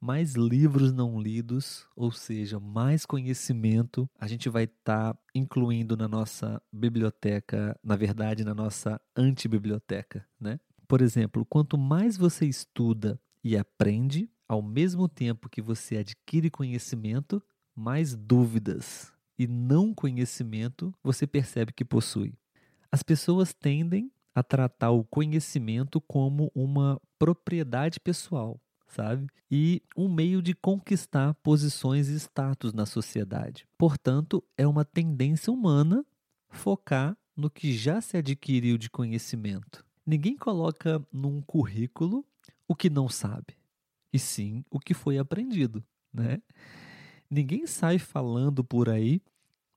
mais 0.00 0.34
livros 0.34 0.92
não 0.92 1.20
lidos, 1.20 1.86
ou 1.94 2.10
seja, 2.10 2.58
mais 2.58 3.06
conhecimento 3.06 4.08
a 4.18 4.26
gente 4.26 4.48
vai 4.48 4.64
estar 4.64 5.14
tá 5.14 5.20
incluindo 5.34 5.96
na 5.96 6.08
nossa 6.08 6.60
biblioteca, 6.72 7.78
na 7.82 7.94
verdade, 7.94 8.44
na 8.44 8.54
nossa 8.54 9.00
antibiblioteca, 9.16 10.26
né? 10.40 10.58
Por 10.88 11.00
exemplo, 11.00 11.46
quanto 11.46 11.78
mais 11.78 12.16
você 12.16 12.46
estuda 12.46 13.20
e 13.44 13.56
aprende, 13.56 14.28
ao 14.48 14.60
mesmo 14.60 15.08
tempo 15.08 15.48
que 15.48 15.62
você 15.62 15.96
adquire 15.96 16.50
conhecimento, 16.50 17.42
mais 17.74 18.14
dúvidas 18.14 19.12
e 19.38 19.46
não 19.46 19.94
conhecimento 19.94 20.92
você 21.02 21.26
percebe 21.26 21.72
que 21.72 21.84
possui. 21.84 22.34
As 22.92 23.02
pessoas 23.02 23.54
tendem 23.54 24.12
a 24.34 24.42
tratar 24.42 24.90
o 24.90 25.02
conhecimento 25.02 25.98
como 26.00 26.52
uma 26.54 27.00
propriedade 27.18 27.98
pessoal, 27.98 28.60
sabe? 28.86 29.26
E 29.50 29.82
um 29.96 30.12
meio 30.12 30.42
de 30.42 30.54
conquistar 30.54 31.32
posições 31.36 32.08
e 32.08 32.16
status 32.16 32.74
na 32.74 32.84
sociedade. 32.84 33.66
Portanto, 33.78 34.44
é 34.58 34.66
uma 34.66 34.84
tendência 34.84 35.50
humana 35.50 36.04
focar 36.50 37.16
no 37.34 37.48
que 37.48 37.72
já 37.72 38.00
se 38.02 38.18
adquiriu 38.18 38.76
de 38.76 38.90
conhecimento. 38.90 39.84
Ninguém 40.04 40.36
coloca 40.36 41.02
num 41.10 41.40
currículo 41.40 42.24
o 42.68 42.74
que 42.74 42.90
não 42.90 43.08
sabe, 43.08 43.56
e 44.12 44.18
sim 44.18 44.64
o 44.70 44.78
que 44.78 44.92
foi 44.92 45.16
aprendido, 45.16 45.82
né? 46.12 46.42
Ninguém 47.30 47.66
sai 47.66 47.98
falando 47.98 48.62
por 48.62 48.90
aí 48.90 49.22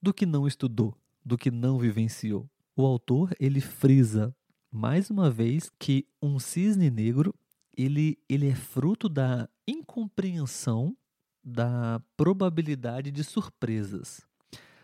do 0.02 0.14
que 0.14 0.26
não 0.26 0.46
estudou, 0.46 0.98
do 1.24 1.38
que 1.38 1.50
não 1.50 1.80
vivenciou. 1.80 2.50
O 2.76 2.86
autor 2.86 3.34
ele 3.40 3.62
frisa 3.62 4.36
mais 4.70 5.10
uma 5.10 5.32
vez 5.32 5.72
que 5.80 6.06
um 6.22 6.38
cisne 6.38 6.90
negro 6.90 7.34
ele, 7.78 8.18
ele 8.28 8.50
é 8.50 8.56
fruto 8.56 9.08
da 9.08 9.48
incompreensão 9.66 10.96
da 11.42 12.02
probabilidade 12.18 13.12
de 13.12 13.24
surpresas, 13.24 14.22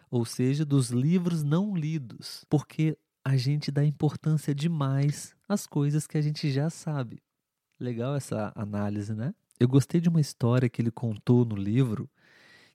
ou 0.10 0.23
seja, 0.25 0.63
dos 0.63 0.89
livros 0.89 1.43
não 1.43 1.75
lidos, 1.75 2.45
porque 2.49 2.97
a 3.25 3.36
gente 3.36 3.71
dá 3.71 3.84
importância 3.84 4.54
demais 4.54 5.36
às 5.47 5.67
coisas 5.67 6.08
que 6.08 6.17
a 6.17 6.21
gente 6.21 6.49
já 6.51 6.69
sabe. 6.69 7.21
Legal 7.80 8.15
essa 8.15 8.54
análise, 8.56 9.13
né? 9.13 9.34
Eu 9.60 9.67
gostei 9.67 9.99
de 9.99 10.08
uma 10.08 10.21
história 10.21 10.69
que 10.69 10.82
ele 10.82 10.91
contou 10.91 11.43
no 11.43 11.56
livro, 11.56 12.10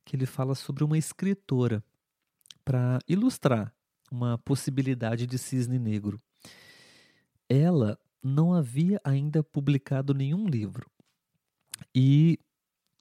que 0.05 0.15
ele 0.15 0.27
fala 0.27 0.55
sobre 0.55 0.85
uma 0.85 0.99
escritora 0.99 1.83
para 2.65 2.99
ilustrar 3.09 3.76
uma 4.11 4.39
possibilidade 4.39 5.27
de 5.27 5.39
cisne 5.39 5.79
negro. 5.79 6.21
Ela 7.49 7.99
não 8.23 8.53
havia 8.53 9.01
ainda 9.05 9.43
publicado 9.43 10.13
nenhum 10.13 10.49
livro 10.49 10.91
e 11.95 12.39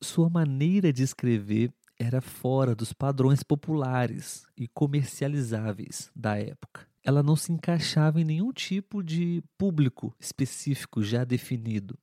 sua 0.01 0.29
maneira 0.29 0.91
de 0.93 1.03
escrever 1.03 1.73
era 1.97 2.21
fora 2.21 2.75
dos 2.75 2.91
padrões 2.91 3.41
populares 3.41 4.45
e 4.57 4.67
comercializáveis 4.67 6.11
da 6.15 6.37
época. 6.37 6.87
Ela 7.03 7.23
não 7.23 7.35
se 7.35 7.51
encaixava 7.51 8.19
em 8.19 8.25
nenhum 8.25 8.51
tipo 8.51 9.03
de 9.03 9.43
público 9.57 10.13
específico 10.19 11.03
já 11.03 11.23
definido. 11.23 11.97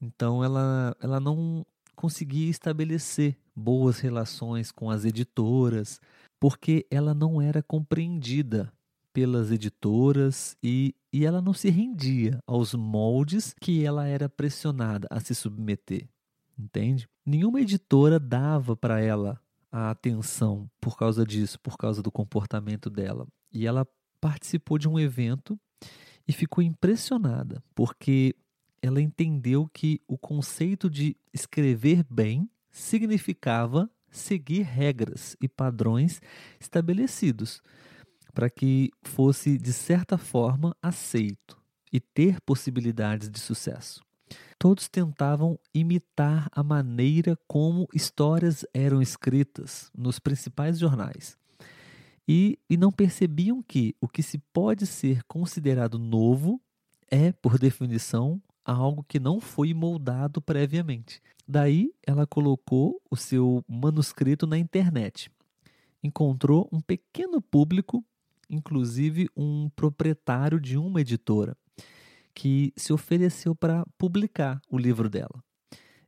Então 0.00 0.44
ela, 0.44 0.94
ela 1.00 1.18
não 1.18 1.64
conseguia 1.94 2.50
estabelecer 2.50 3.38
boas 3.54 4.00
relações 4.00 4.70
com 4.70 4.90
as 4.90 5.04
editoras, 5.04 6.00
porque 6.44 6.86
ela 6.90 7.14
não 7.14 7.40
era 7.40 7.62
compreendida 7.62 8.70
pelas 9.14 9.50
editoras 9.50 10.58
e, 10.62 10.94
e 11.10 11.24
ela 11.24 11.40
não 11.40 11.54
se 11.54 11.70
rendia 11.70 12.38
aos 12.46 12.74
moldes 12.74 13.54
que 13.58 13.82
ela 13.82 14.06
era 14.06 14.28
pressionada 14.28 15.08
a 15.10 15.20
se 15.20 15.34
submeter. 15.34 16.06
Entende? 16.58 17.08
Nenhuma 17.24 17.62
editora 17.62 18.20
dava 18.20 18.76
para 18.76 19.00
ela 19.00 19.40
a 19.72 19.88
atenção 19.88 20.70
por 20.78 20.98
causa 20.98 21.24
disso, 21.24 21.58
por 21.60 21.78
causa 21.78 22.02
do 22.02 22.12
comportamento 22.12 22.90
dela. 22.90 23.26
E 23.50 23.66
ela 23.66 23.88
participou 24.20 24.76
de 24.76 24.86
um 24.86 25.00
evento 25.00 25.58
e 26.28 26.32
ficou 26.34 26.62
impressionada, 26.62 27.64
porque 27.74 28.36
ela 28.82 29.00
entendeu 29.00 29.66
que 29.72 29.98
o 30.06 30.18
conceito 30.18 30.90
de 30.90 31.16
escrever 31.32 32.04
bem 32.10 32.50
significava 32.70 33.90
seguir 34.14 34.62
regras 34.62 35.36
e 35.40 35.48
padrões 35.48 36.20
estabelecidos, 36.60 37.62
para 38.32 38.48
que 38.48 38.90
fosse, 39.02 39.58
de 39.58 39.72
certa 39.72 40.16
forma, 40.18 40.76
aceito 40.82 41.60
e 41.92 42.00
ter 42.00 42.40
possibilidades 42.40 43.30
de 43.30 43.38
sucesso. 43.38 44.02
Todos 44.58 44.88
tentavam 44.88 45.58
imitar 45.74 46.48
a 46.52 46.62
maneira 46.62 47.38
como 47.46 47.86
histórias 47.92 48.64
eram 48.72 49.02
escritas 49.02 49.90
nos 49.96 50.18
principais 50.18 50.78
jornais. 50.78 51.36
E, 52.26 52.58
e 52.68 52.76
não 52.76 52.90
percebiam 52.90 53.62
que 53.62 53.94
o 54.00 54.08
que 54.08 54.22
se 54.22 54.38
pode 54.52 54.86
ser 54.86 55.22
considerado 55.24 55.98
novo 55.98 56.60
é, 57.10 57.32
por 57.32 57.58
definição, 57.58 58.40
algo 58.64 59.04
que 59.04 59.20
não 59.20 59.40
foi 59.40 59.74
moldado 59.74 60.40
previamente. 60.40 61.20
Daí 61.46 61.92
ela 62.06 62.26
colocou 62.26 63.00
o 63.10 63.16
seu 63.16 63.62
manuscrito 63.68 64.46
na 64.46 64.56
internet. 64.58 65.30
Encontrou 66.02 66.68
um 66.72 66.80
pequeno 66.80 67.40
público, 67.40 68.04
inclusive 68.48 69.28
um 69.36 69.68
proprietário 69.70 70.58
de 70.58 70.76
uma 70.78 71.00
editora, 71.00 71.56
que 72.34 72.72
se 72.76 72.92
ofereceu 72.92 73.54
para 73.54 73.84
publicar 73.98 74.60
o 74.70 74.78
livro 74.78 75.08
dela. 75.08 75.42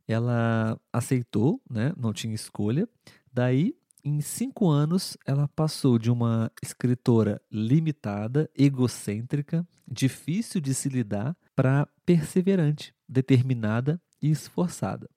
Ela 0.07 0.79
aceitou, 0.91 1.61
né? 1.69 1.93
não 1.97 2.13
tinha 2.13 2.33
escolha. 2.33 2.87
Daí, 3.31 3.75
em 4.03 4.21
cinco 4.21 4.69
anos, 4.69 5.17
ela 5.25 5.47
passou 5.49 5.99
de 5.99 6.09
uma 6.09 6.51
escritora 6.63 7.41
limitada, 7.51 8.49
egocêntrica, 8.55 9.67
difícil 9.87 10.61
de 10.61 10.73
se 10.73 10.89
lidar, 10.89 11.35
para 11.55 11.87
perseverante, 12.05 12.93
determinada 13.07 14.01
e 14.21 14.29
esforçada. 14.29 15.09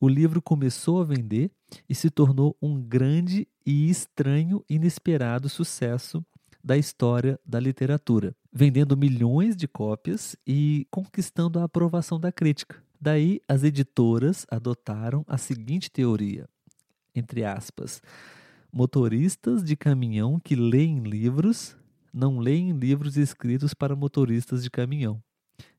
O 0.00 0.08
livro 0.08 0.40
começou 0.40 1.00
a 1.00 1.04
vender 1.04 1.50
e 1.88 1.94
se 1.94 2.08
tornou 2.08 2.56
um 2.62 2.80
grande 2.80 3.48
e 3.66 3.90
estranho, 3.90 4.64
inesperado 4.68 5.48
sucesso 5.48 6.24
da 6.62 6.76
história 6.76 7.38
da 7.44 7.58
literatura. 7.58 8.34
vendendo 8.52 8.96
milhões 8.96 9.56
de 9.56 9.68
cópias 9.68 10.34
e 10.46 10.86
conquistando 10.90 11.58
a 11.58 11.64
aprovação 11.64 12.18
da 12.18 12.32
crítica. 12.32 12.82
Daí, 13.00 13.40
as 13.46 13.62
editoras 13.62 14.46
adotaram 14.50 15.24
a 15.28 15.36
seguinte 15.36 15.90
teoria, 15.90 16.48
entre 17.14 17.44
aspas, 17.44 18.02
motoristas 18.72 19.62
de 19.62 19.76
caminhão 19.76 20.40
que 20.40 20.56
leem 20.56 21.00
livros 21.00 21.76
não 22.12 22.38
leem 22.38 22.72
livros 22.72 23.16
escritos 23.16 23.74
para 23.74 23.94
motoristas 23.94 24.62
de 24.62 24.70
caminhão. 24.70 25.22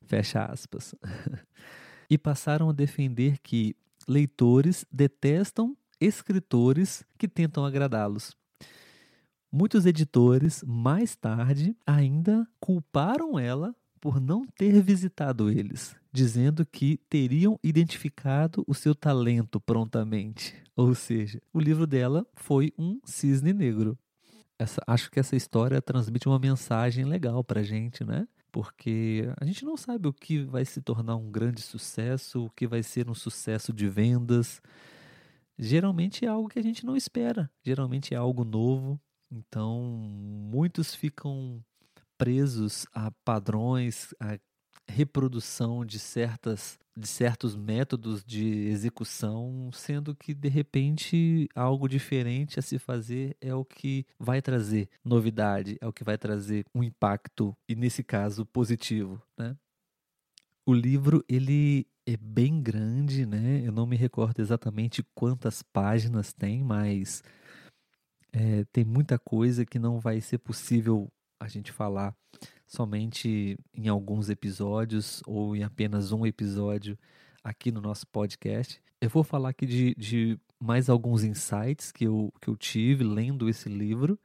Fecha 0.06 0.46
aspas. 0.46 0.96
e 2.10 2.18
passaram 2.18 2.70
a 2.70 2.74
defender 2.74 3.38
que 3.44 3.76
leitores 4.10 4.86
detestam 4.92 5.78
escritores 6.02 7.06
que 7.18 7.28
tentam 7.28 7.64
agradá-los. 7.64 8.36
Muitos 9.52 9.86
editores, 9.86 10.64
mais 10.66 11.16
tarde, 11.16 11.76
ainda 11.86 12.48
culparam 12.60 13.38
ela 13.40 13.76
por 14.00 14.20
não 14.20 14.46
ter 14.46 14.82
visitado 14.82 15.50
eles, 15.50 15.96
dizendo 16.12 16.66
que 16.66 17.00
teriam 17.10 17.60
identificado 17.64 18.64
o 18.68 18.74
seu 18.74 18.96
talento 18.96 19.60
prontamente. 19.60 20.56
Ou 20.76 20.96
seja, 20.96 21.42
o 21.54 21.60
livro 21.60 21.86
dela 21.86 22.26
foi 22.34 22.74
um 22.78 23.00
cisne 23.04 23.54
negro. 23.54 23.98
Essa, 24.58 24.82
acho 24.88 25.10
que 25.10 25.20
essa 25.20 25.36
história 25.36 25.82
transmite 25.82 26.28
uma 26.28 26.40
mensagem 26.40 27.06
legal 27.06 27.44
para 27.44 27.64
gente, 27.64 28.04
né? 28.04 28.28
Porque 28.52 29.32
a 29.40 29.46
gente 29.46 29.64
não 29.64 29.78
sabe 29.78 30.08
o 30.08 30.14
que 30.14 30.44
vai 30.44 30.66
se 30.66 30.82
tornar 30.82 31.16
um 31.16 31.32
grande 31.32 31.62
sucesso, 31.62 32.46
o 32.46 32.50
que 32.50 32.68
vai 32.68 32.84
ser 32.84 33.10
um 33.10 33.14
sucesso 33.14 33.72
de 33.72 33.88
vendas. 33.88 34.62
Geralmente 35.58 36.26
é 36.26 36.28
algo 36.28 36.50
que 36.50 36.60
a 36.60 36.64
gente 36.64 36.86
não 36.86 36.96
espera, 36.96 37.52
geralmente 37.64 38.14
é 38.14 38.18
algo 38.18 38.44
novo. 38.44 39.00
Então, 39.32 39.82
muitos 39.84 40.96
ficam 40.96 41.64
presos 42.18 42.88
a 42.94 43.12
padrões, 43.24 44.14
a 44.20 44.38
reprodução 44.90 45.86
de 45.86 46.00
certas 46.00 46.78
de 46.98 47.08
certos 47.08 47.56
métodos 47.56 48.26
de 48.26 48.68
execução, 48.68 49.70
sendo 49.72 50.14
que 50.14 50.34
de 50.34 50.50
repente 50.50 51.48
algo 51.56 51.88
diferente 51.88 52.60
a 52.60 52.62
se 52.62 52.78
fazer 52.78 53.38
é 53.40 53.56
o 53.56 53.64
que 53.64 54.06
vai 54.20 54.42
trazer 54.42 54.90
novidade, 55.04 55.78
é 55.80 55.88
o 55.88 55.94
que 55.94 56.04
vai 56.04 56.18
trazer 56.18 56.66
um 56.76 56.84
impacto 56.84 57.56
e 57.70 57.76
nesse 57.76 58.04
caso 58.04 58.46
positivo, 58.46 59.22
né? 59.38 59.56
O 60.66 60.74
livro 60.74 61.24
ele 61.30 61.88
é 62.06 62.18
bem 62.18 62.62
grande, 62.62 63.26
né? 63.26 63.62
Eu 63.64 63.72
não 63.72 63.86
me 63.86 63.96
recordo 63.96 64.42
exatamente 64.42 65.02
quantas 65.16 65.64
páginas 65.64 66.34
tem, 66.34 66.64
mas 66.64 67.24
é, 68.34 68.66
tem 68.66 68.84
muita 68.84 69.18
coisa 69.18 69.66
que 69.66 69.80
não 69.80 70.00
vai 70.00 70.20
ser 70.20 70.40
possível 70.40 71.08
a 71.40 71.48
gente 71.48 71.72
falar 71.72 72.14
somente 72.70 73.58
em 73.74 73.88
alguns 73.88 74.30
episódios 74.30 75.24
ou 75.26 75.56
em 75.56 75.64
apenas 75.64 76.12
um 76.12 76.24
episódio 76.24 76.98
aqui 77.44 77.72
no 77.72 77.82
nosso 77.82 78.06
podcast. 78.08 78.80
Eu 79.02 79.10
vou 79.10 79.24
falar 79.24 79.50
aqui 79.50 79.66
de, 79.66 79.96
de 79.96 80.40
mais 80.60 80.88
alguns 80.88 81.24
insights 81.24 81.92
que 81.92 82.06
eu, 82.06 82.32
que 82.40 82.48
eu 82.48 82.56
tive 82.56 83.04
lendo 83.04 83.50
esse 83.50 83.68
livro, 83.68 84.20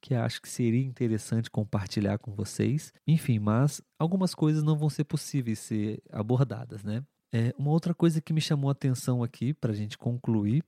que 0.00 0.14
acho 0.14 0.42
que 0.42 0.48
seria 0.48 0.84
interessante 0.84 1.48
compartilhar 1.48 2.18
com 2.18 2.34
vocês. 2.34 2.92
Enfim, 3.06 3.38
mas 3.38 3.80
algumas 3.98 4.34
coisas 4.34 4.64
não 4.64 4.76
vão 4.76 4.90
ser 4.90 5.04
possíveis 5.04 5.60
ser 5.60 6.02
abordadas, 6.10 6.82
né? 6.82 7.04
É, 7.32 7.54
uma 7.56 7.70
outra 7.70 7.94
coisa 7.94 8.20
que 8.20 8.32
me 8.32 8.40
chamou 8.40 8.68
a 8.68 8.72
atenção 8.72 9.22
aqui, 9.22 9.54
para 9.54 9.72
a 9.72 9.76
gente 9.76 9.96
concluir, 9.96 10.64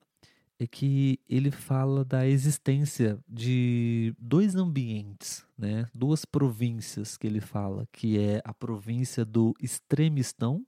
é 0.59 0.67
que 0.67 1.21
ele 1.29 1.51
fala 1.51 2.05
da 2.05 2.27
existência 2.27 3.19
de 3.29 4.15
dois 4.19 4.57
ambientes, 4.57 5.47
né? 5.57 5.89
duas 5.95 6.25
províncias 6.25 7.17
que 7.17 7.27
ele 7.27 7.41
fala, 7.41 7.87
que 7.93 8.19
é 8.19 8.43
a 8.45 8.53
província 8.53 9.25
do 9.25 9.55
extremistão 9.61 10.67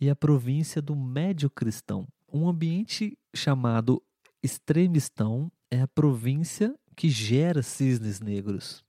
e 0.00 0.10
a 0.10 0.16
província 0.16 0.82
do 0.82 0.96
médio 0.96 1.48
cristão. 1.48 2.06
Um 2.32 2.48
ambiente 2.48 3.16
chamado 3.34 4.02
extremistão 4.42 5.50
é 5.70 5.80
a 5.80 5.88
província 5.88 6.74
que 6.96 7.08
gera 7.08 7.62
cisnes 7.62 8.20
negros. 8.20 8.84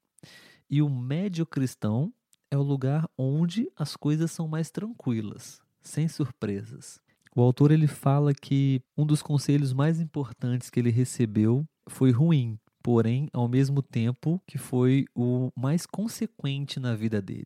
E 0.69 0.81
o 0.81 0.89
médio 0.89 1.45
cristão 1.45 2.11
é 2.49 2.57
o 2.57 2.63
lugar 2.63 3.07
onde 3.17 3.69
as 3.75 3.95
coisas 3.95 4.31
são 4.31 4.47
mais 4.47 4.71
tranquilas, 4.71 5.61
sem 5.81 6.07
surpresas. 6.07 6.99
O 7.37 7.41
autor 7.43 7.69
ele 7.69 7.85
fala 7.85 8.33
que 8.33 8.81
um 8.97 9.05
dos 9.05 9.21
conselhos 9.21 9.71
mais 9.71 9.99
importantes 9.99 10.71
que 10.71 10.79
ele 10.79 10.89
recebeu 10.89 11.69
foi 11.87 12.09
ruim, 12.09 12.59
porém, 12.81 13.29
ao 13.31 13.47
mesmo 13.47 13.79
tempo, 13.83 14.41
que 14.47 14.57
foi 14.57 15.05
o 15.13 15.51
mais 15.55 15.85
consequente 15.85 16.79
na 16.79 16.95
vida 16.95 17.21
dele. 17.21 17.45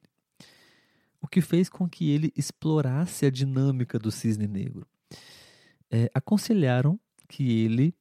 O 1.21 1.27
que 1.27 1.41
fez 1.41 1.67
com 1.67 1.89
que 1.89 2.09
ele 2.09 2.31
explorasse 2.37 3.25
a 3.25 3.29
dinâmica 3.29 3.99
do 3.99 4.11
cisne 4.11 4.47
negro. 4.47 4.87
É, 5.91 6.09
aconselharam 6.13 6.97
que 7.27 7.51
ele 7.51 7.93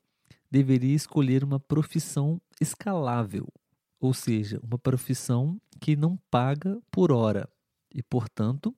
deveria 0.49 0.95
escolher 0.95 1.43
uma 1.43 1.59
profissão 1.59 2.41
escalável, 2.61 3.49
ou 3.99 4.15
seja, 4.15 4.61
uma 4.63 4.79
profissão 4.79 5.61
que 5.81 5.97
não 5.97 6.17
paga 6.31 6.81
por 6.89 7.11
hora 7.11 7.49
e, 7.93 8.01
portanto, 8.01 8.73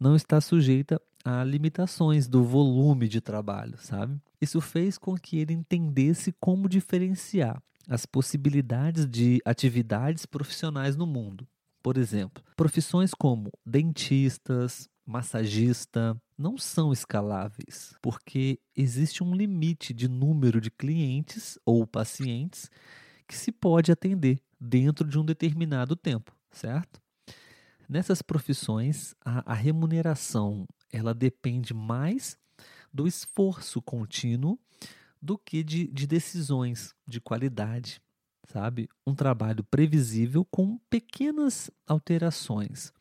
não 0.00 0.16
está 0.16 0.40
sujeita 0.40 1.00
a 1.26 1.42
limitações 1.42 2.28
do 2.28 2.44
volume 2.44 3.08
de 3.08 3.20
trabalho, 3.20 3.76
sabe? 3.78 4.16
Isso 4.40 4.60
fez 4.60 4.96
com 4.96 5.16
que 5.16 5.38
ele 5.38 5.52
entendesse 5.52 6.32
como 6.38 6.68
diferenciar 6.68 7.60
as 7.88 8.06
possibilidades 8.06 9.08
de 9.08 9.40
atividades 9.44 10.24
profissionais 10.24 10.94
no 10.94 11.04
mundo. 11.04 11.44
Por 11.82 11.98
exemplo, 11.98 12.44
profissões 12.56 13.12
como 13.12 13.50
dentistas, 13.64 14.88
massagista 15.04 16.16
não 16.38 16.56
são 16.56 16.92
escaláveis, 16.92 17.92
porque 18.00 18.60
existe 18.76 19.24
um 19.24 19.34
limite 19.34 19.92
de 19.92 20.06
número 20.06 20.60
de 20.60 20.70
clientes 20.70 21.58
ou 21.66 21.84
pacientes 21.88 22.70
que 23.26 23.36
se 23.36 23.50
pode 23.50 23.90
atender 23.90 24.40
dentro 24.60 25.08
de 25.08 25.18
um 25.18 25.24
determinado 25.24 25.96
tempo, 25.96 26.32
certo? 26.52 27.00
Nessas 27.88 28.22
profissões, 28.22 29.14
a, 29.24 29.52
a 29.52 29.54
remuneração 29.54 30.66
ela 30.92 31.14
depende 31.14 31.74
mais 31.74 32.38
do 32.92 33.06
esforço 33.06 33.82
contínuo 33.82 34.58
do 35.20 35.36
que 35.36 35.62
de, 35.62 35.86
de 35.88 36.06
decisões 36.06 36.94
de 37.06 37.20
qualidade, 37.20 38.00
sabe? 38.48 38.88
Um 39.06 39.14
trabalho 39.14 39.64
previsível 39.64 40.44
com 40.44 40.78
pequenas 40.88 41.70
alterações, 41.86 42.92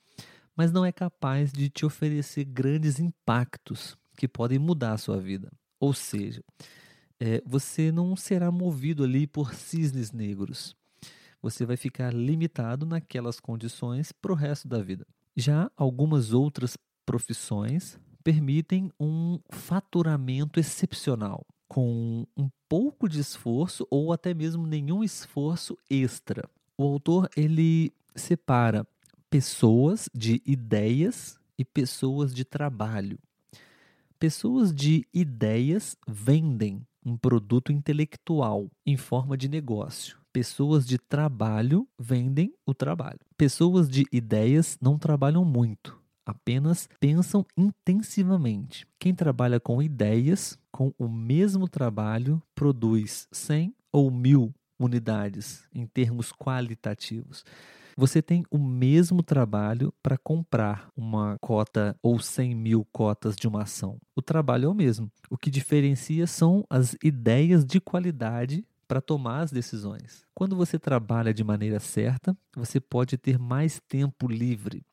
mas 0.55 0.71
não 0.71 0.85
é 0.85 0.91
capaz 0.91 1.51
de 1.51 1.69
te 1.69 1.85
oferecer 1.85 2.45
grandes 2.45 2.99
impactos 2.99 3.97
que 4.17 4.27
podem 4.27 4.57
mudar 4.57 4.93
a 4.93 4.97
sua 4.97 5.19
vida. 5.19 5.51
Ou 5.79 5.93
seja, 5.93 6.43
é, 7.19 7.41
você 7.45 7.91
não 7.91 8.15
será 8.15 8.51
movido 8.51 9.03
ali 9.03 9.27
por 9.27 9.53
cisnes 9.53 10.11
negros. 10.11 10.75
Você 11.41 11.65
vai 11.65 11.77
ficar 11.77 12.13
limitado 12.13 12.85
naquelas 12.85 13.39
condições 13.39 14.11
para 14.11 14.31
o 14.31 14.35
resto 14.35 14.67
da 14.67 14.81
vida. 14.81 15.05
Já 15.35 15.69
algumas 15.77 16.33
outras 16.33 16.77
profissões 17.05 17.99
permitem 18.23 18.91
um 18.99 19.39
faturamento 19.49 20.59
excepcional, 20.59 21.45
com 21.67 22.25
um 22.35 22.49
pouco 22.67 23.07
de 23.07 23.19
esforço 23.19 23.87
ou 23.89 24.11
até 24.11 24.33
mesmo 24.33 24.65
nenhum 24.65 25.03
esforço 25.03 25.77
extra. 25.89 26.49
O 26.77 26.83
autor 26.83 27.29
ele 27.37 27.93
separa 28.15 28.85
pessoas 29.29 30.09
de 30.13 30.41
ideias 30.45 31.37
e 31.57 31.63
pessoas 31.63 32.33
de 32.33 32.43
trabalho. 32.43 33.19
Pessoas 34.17 34.73
de 34.73 35.05
ideias 35.13 35.95
vendem 36.07 36.81
um 37.05 37.15
produto 37.15 37.71
intelectual 37.71 38.71
em 38.85 38.97
forma 38.97 39.37
de 39.37 39.47
negócio. 39.47 40.17
Pessoas 40.33 40.85
de 40.85 40.97
trabalho 40.97 41.87
vendem 41.99 42.53
o 42.65 42.73
trabalho. 42.73 43.19
Pessoas 43.37 43.87
de 43.87 44.05
ideias 44.11 44.77
não 44.81 44.97
trabalham 44.97 45.45
muito, 45.45 45.97
apenas 46.25 46.89
pensam 46.99 47.45
intensivamente. 47.55 48.85
Quem 48.99 49.13
trabalha 49.13 49.59
com 49.59 49.81
ideias, 49.81 50.57
com 50.71 50.93
o 50.97 51.07
mesmo 51.07 51.67
trabalho, 51.67 52.41
produz 52.53 53.27
100 53.31 53.73
ou 53.91 54.09
1000 54.09 54.53
unidades 54.79 55.63
em 55.73 55.85
termos 55.85 56.31
qualitativos. 56.31 57.43
Você 57.97 58.21
tem 58.21 58.43
o 58.51 58.57
mesmo 58.57 59.23
trabalho 59.23 59.93
para 60.03 60.17
comprar 60.17 60.89
uma 60.97 61.37
cota 61.39 61.95
ou 62.03 62.19
100 62.19 62.53
mil 62.53 62.85
cotas 62.91 63.37
de 63.37 63.47
uma 63.47 63.63
ação. 63.63 63.97
O 64.13 64.21
trabalho 64.21 64.65
é 64.65 64.69
o 64.69 64.73
mesmo. 64.73 65.09
O 65.29 65.37
que 65.37 65.49
diferencia 65.49 66.27
são 66.27 66.65
as 66.69 66.97
ideias 67.01 67.63
de 67.63 67.79
qualidade 67.79 68.65
para 68.85 68.99
tomar 68.99 69.41
as 69.41 69.51
decisões. 69.51 70.25
Quando 70.33 70.57
você 70.57 70.77
trabalha 70.77 71.33
de 71.33 71.43
maneira 71.43 71.79
certa, 71.79 72.37
você 72.53 72.81
pode 72.81 73.17
ter 73.17 73.39
mais 73.39 73.79
tempo 73.87 74.27
livre. 74.27 74.83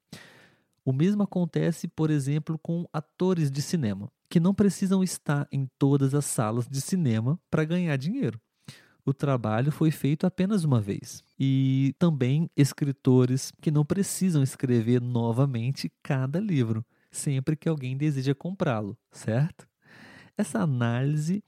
O 0.84 0.92
mesmo 0.92 1.22
acontece, 1.22 1.86
por 1.86 2.10
exemplo, 2.10 2.58
com 2.58 2.86
atores 2.92 3.50
de 3.50 3.62
cinema, 3.62 4.10
que 4.28 4.40
não 4.40 4.54
precisam 4.54 5.02
estar 5.02 5.46
em 5.52 5.68
todas 5.78 6.14
as 6.14 6.24
salas 6.24 6.66
de 6.68 6.80
cinema 6.80 7.38
para 7.50 7.64
ganhar 7.64 7.96
dinheiro. 7.96 8.40
o 9.04 9.12
trabalho 9.12 9.72
foi 9.72 9.90
feito 9.90 10.26
apenas 10.26 10.62
uma 10.62 10.80
vez. 10.80 11.24
E 11.38 11.92
também 11.98 12.48
escritores 12.56 13.52
que 13.60 13.70
não 13.70 13.84
precisam 13.84 14.42
escrever 14.44 15.00
novamente 15.00 15.90
cada 16.02 16.38
livro, 16.38 16.84
sempre 17.10 17.56
que 17.56 17.68
alguém 17.68 17.96
deseja 17.96 18.34
comprá-lo, 18.34 18.96
certo? 19.10 19.66
Essa 20.36 20.60
análise 20.60 21.42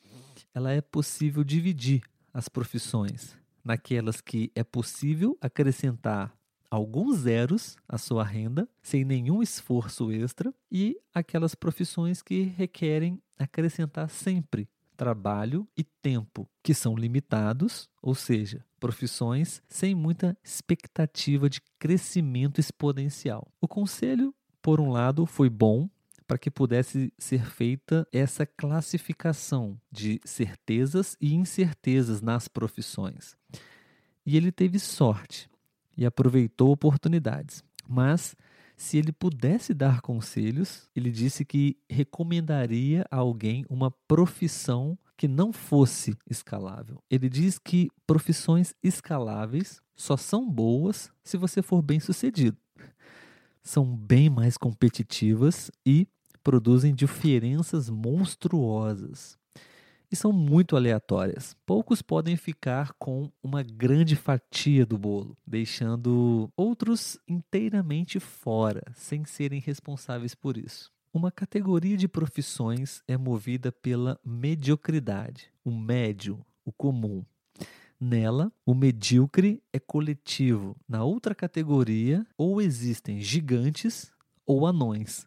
ela 0.52 0.72
é 0.72 0.80
possível 0.80 1.44
dividir 1.44 2.02
as 2.32 2.48
profissões 2.48 3.36
naquelas 3.64 4.20
que 4.20 4.52
é 4.54 4.62
possível 4.62 5.38
acrescentar 5.40 6.36
alguns 6.74 7.18
zeros 7.18 7.76
à 7.88 7.96
sua 7.96 8.24
renda 8.24 8.68
sem 8.82 9.04
nenhum 9.04 9.40
esforço 9.40 10.10
extra 10.10 10.52
e 10.70 10.98
aquelas 11.14 11.54
profissões 11.54 12.20
que 12.20 12.42
requerem 12.42 13.22
acrescentar 13.38 14.10
sempre 14.10 14.68
trabalho 14.96 15.68
e 15.76 15.84
tempo, 15.84 16.48
que 16.62 16.74
são 16.74 16.96
limitados, 16.96 17.88
ou 18.02 18.14
seja, 18.14 18.64
profissões 18.80 19.62
sem 19.68 19.94
muita 19.94 20.36
expectativa 20.42 21.48
de 21.48 21.60
crescimento 21.78 22.60
exponencial. 22.60 23.46
O 23.60 23.68
conselho, 23.68 24.34
por 24.60 24.80
um 24.80 24.90
lado, 24.90 25.26
foi 25.26 25.48
bom 25.48 25.88
para 26.26 26.38
que 26.38 26.50
pudesse 26.50 27.12
ser 27.16 27.44
feita 27.46 28.06
essa 28.12 28.44
classificação 28.46 29.80
de 29.92 30.20
certezas 30.24 31.16
e 31.20 31.34
incertezas 31.34 32.20
nas 32.20 32.48
profissões. 32.48 33.36
E 34.26 34.36
ele 34.36 34.50
teve 34.50 34.80
sorte 34.80 35.48
e 35.96 36.04
aproveitou 36.04 36.70
oportunidades. 36.70 37.62
Mas 37.88 38.36
se 38.76 38.98
ele 38.98 39.12
pudesse 39.12 39.72
dar 39.72 40.00
conselhos, 40.00 40.88
ele 40.94 41.10
disse 41.10 41.44
que 41.44 41.76
recomendaria 41.88 43.06
a 43.10 43.16
alguém 43.18 43.64
uma 43.68 43.90
profissão 43.90 44.98
que 45.16 45.28
não 45.28 45.52
fosse 45.52 46.16
escalável. 46.28 47.02
Ele 47.08 47.28
diz 47.28 47.58
que 47.58 47.88
profissões 48.06 48.74
escaláveis 48.82 49.80
só 49.94 50.16
são 50.16 50.50
boas 50.50 51.10
se 51.22 51.36
você 51.36 51.62
for 51.62 51.80
bem 51.80 52.00
sucedido. 52.00 52.58
São 53.62 53.96
bem 53.96 54.28
mais 54.28 54.58
competitivas 54.58 55.70
e 55.86 56.08
produzem 56.42 56.94
diferenças 56.94 57.88
monstruosas 57.88 59.38
e 60.10 60.16
são 60.16 60.32
muito 60.32 60.76
aleatórias. 60.76 61.56
Poucos 61.66 62.02
podem 62.02 62.36
ficar 62.36 62.92
com 62.98 63.30
uma 63.42 63.62
grande 63.62 64.16
fatia 64.16 64.86
do 64.86 64.98
bolo, 64.98 65.36
deixando 65.46 66.50
outros 66.56 67.18
inteiramente 67.28 68.20
fora, 68.20 68.82
sem 68.94 69.24
serem 69.24 69.60
responsáveis 69.60 70.34
por 70.34 70.56
isso. 70.56 70.92
Uma 71.12 71.30
categoria 71.30 71.96
de 71.96 72.08
profissões 72.08 73.02
é 73.06 73.16
movida 73.16 73.70
pela 73.70 74.18
mediocridade, 74.24 75.50
o 75.64 75.70
médio, 75.70 76.44
o 76.64 76.72
comum. 76.72 77.24
Nela, 78.00 78.52
o 78.66 78.74
medíocre 78.74 79.62
é 79.72 79.78
coletivo. 79.78 80.76
Na 80.88 81.04
outra 81.04 81.34
categoria, 81.34 82.26
ou 82.36 82.60
existem 82.60 83.20
gigantes 83.20 84.12
ou 84.44 84.66
anões 84.66 85.26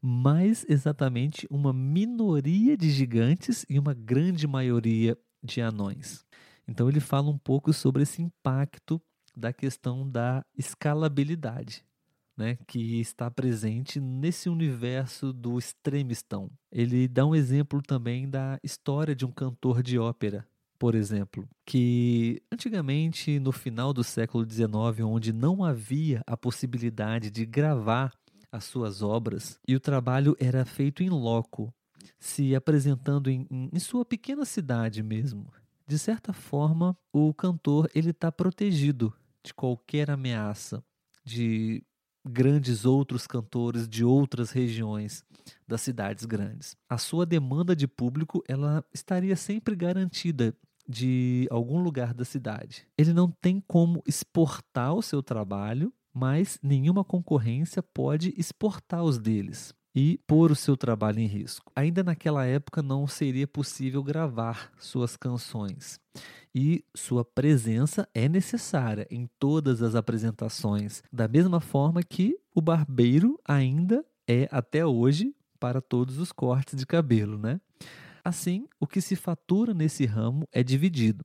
mais 0.00 0.64
exatamente 0.68 1.46
uma 1.50 1.72
minoria 1.72 2.76
de 2.76 2.90
gigantes 2.90 3.64
e 3.68 3.78
uma 3.78 3.94
grande 3.94 4.46
maioria 4.46 5.16
de 5.42 5.60
anões. 5.60 6.24
Então 6.66 6.88
ele 6.88 7.00
fala 7.00 7.30
um 7.30 7.38
pouco 7.38 7.72
sobre 7.72 8.02
esse 8.02 8.22
impacto 8.22 9.00
da 9.36 9.52
questão 9.52 10.08
da 10.08 10.44
escalabilidade, 10.56 11.84
né, 12.36 12.58
que 12.66 13.00
está 13.00 13.30
presente 13.30 14.00
nesse 14.00 14.48
universo 14.48 15.32
do 15.32 15.58
extremistão. 15.58 16.50
Ele 16.70 17.08
dá 17.08 17.24
um 17.24 17.34
exemplo 17.34 17.80
também 17.82 18.28
da 18.28 18.58
história 18.62 19.14
de 19.14 19.24
um 19.24 19.32
cantor 19.32 19.82
de 19.82 19.98
ópera, 19.98 20.46
por 20.78 20.94
exemplo, 20.94 21.48
que 21.66 22.40
antigamente, 22.52 23.40
no 23.40 23.50
final 23.50 23.92
do 23.92 24.04
século 24.04 24.48
XIX, 24.48 25.04
onde 25.04 25.32
não 25.32 25.64
havia 25.64 26.22
a 26.26 26.36
possibilidade 26.36 27.30
de 27.30 27.44
gravar 27.44 28.12
as 28.50 28.64
suas 28.64 29.02
obras 29.02 29.58
e 29.66 29.74
o 29.74 29.80
trabalho 29.80 30.36
era 30.38 30.64
feito 30.64 31.02
em 31.02 31.08
loco, 31.08 31.72
se 32.18 32.54
apresentando 32.54 33.30
em, 33.30 33.46
em 33.50 33.78
sua 33.78 34.04
pequena 34.04 34.44
cidade 34.44 35.02
mesmo. 35.02 35.52
De 35.86 35.98
certa 35.98 36.32
forma, 36.32 36.96
o 37.12 37.32
cantor 37.32 37.90
ele 37.94 38.10
está 38.10 38.30
protegido 38.30 39.12
de 39.42 39.54
qualquer 39.54 40.10
ameaça 40.10 40.84
de 41.24 41.82
grandes 42.26 42.84
outros 42.84 43.26
cantores 43.26 43.88
de 43.88 44.04
outras 44.04 44.50
regiões 44.50 45.24
das 45.66 45.80
cidades 45.80 46.24
grandes. 46.24 46.76
A 46.88 46.98
sua 46.98 47.24
demanda 47.24 47.74
de 47.74 47.86
público 47.86 48.42
ela 48.46 48.84
estaria 48.92 49.36
sempre 49.36 49.74
garantida 49.74 50.54
de 50.86 51.46
algum 51.50 51.80
lugar 51.80 52.14
da 52.14 52.24
cidade. 52.24 52.86
Ele 52.96 53.12
não 53.12 53.30
tem 53.30 53.62
como 53.66 54.02
exportar 54.06 54.94
o 54.94 55.02
seu 55.02 55.22
trabalho 55.22 55.92
mas 56.18 56.58
nenhuma 56.60 57.04
concorrência 57.04 57.80
pode 57.80 58.34
exportar 58.36 59.04
os 59.04 59.18
deles 59.18 59.72
e 59.94 60.18
pôr 60.26 60.50
o 60.50 60.56
seu 60.56 60.76
trabalho 60.76 61.20
em 61.20 61.26
risco. 61.26 61.70
Ainda 61.76 62.02
naquela 62.02 62.44
época 62.44 62.82
não 62.82 63.06
seria 63.06 63.46
possível 63.46 64.02
gravar 64.02 64.72
suas 64.80 65.16
canções. 65.16 66.00
E 66.52 66.84
sua 66.92 67.24
presença 67.24 68.08
é 68.12 68.28
necessária 68.28 69.06
em 69.12 69.28
todas 69.38 69.80
as 69.80 69.94
apresentações, 69.94 71.04
da 71.12 71.28
mesma 71.28 71.60
forma 71.60 72.02
que 72.02 72.36
o 72.52 72.60
barbeiro 72.60 73.38
ainda 73.46 74.04
é 74.26 74.48
até 74.50 74.84
hoje 74.84 75.32
para 75.60 75.80
todos 75.80 76.18
os 76.18 76.32
cortes 76.32 76.74
de 76.74 76.84
cabelo, 76.84 77.38
né? 77.38 77.60
Assim, 78.24 78.66
o 78.80 78.88
que 78.88 79.00
se 79.00 79.14
fatura 79.14 79.72
nesse 79.72 80.04
ramo 80.04 80.48
é 80.50 80.64
dividido 80.64 81.24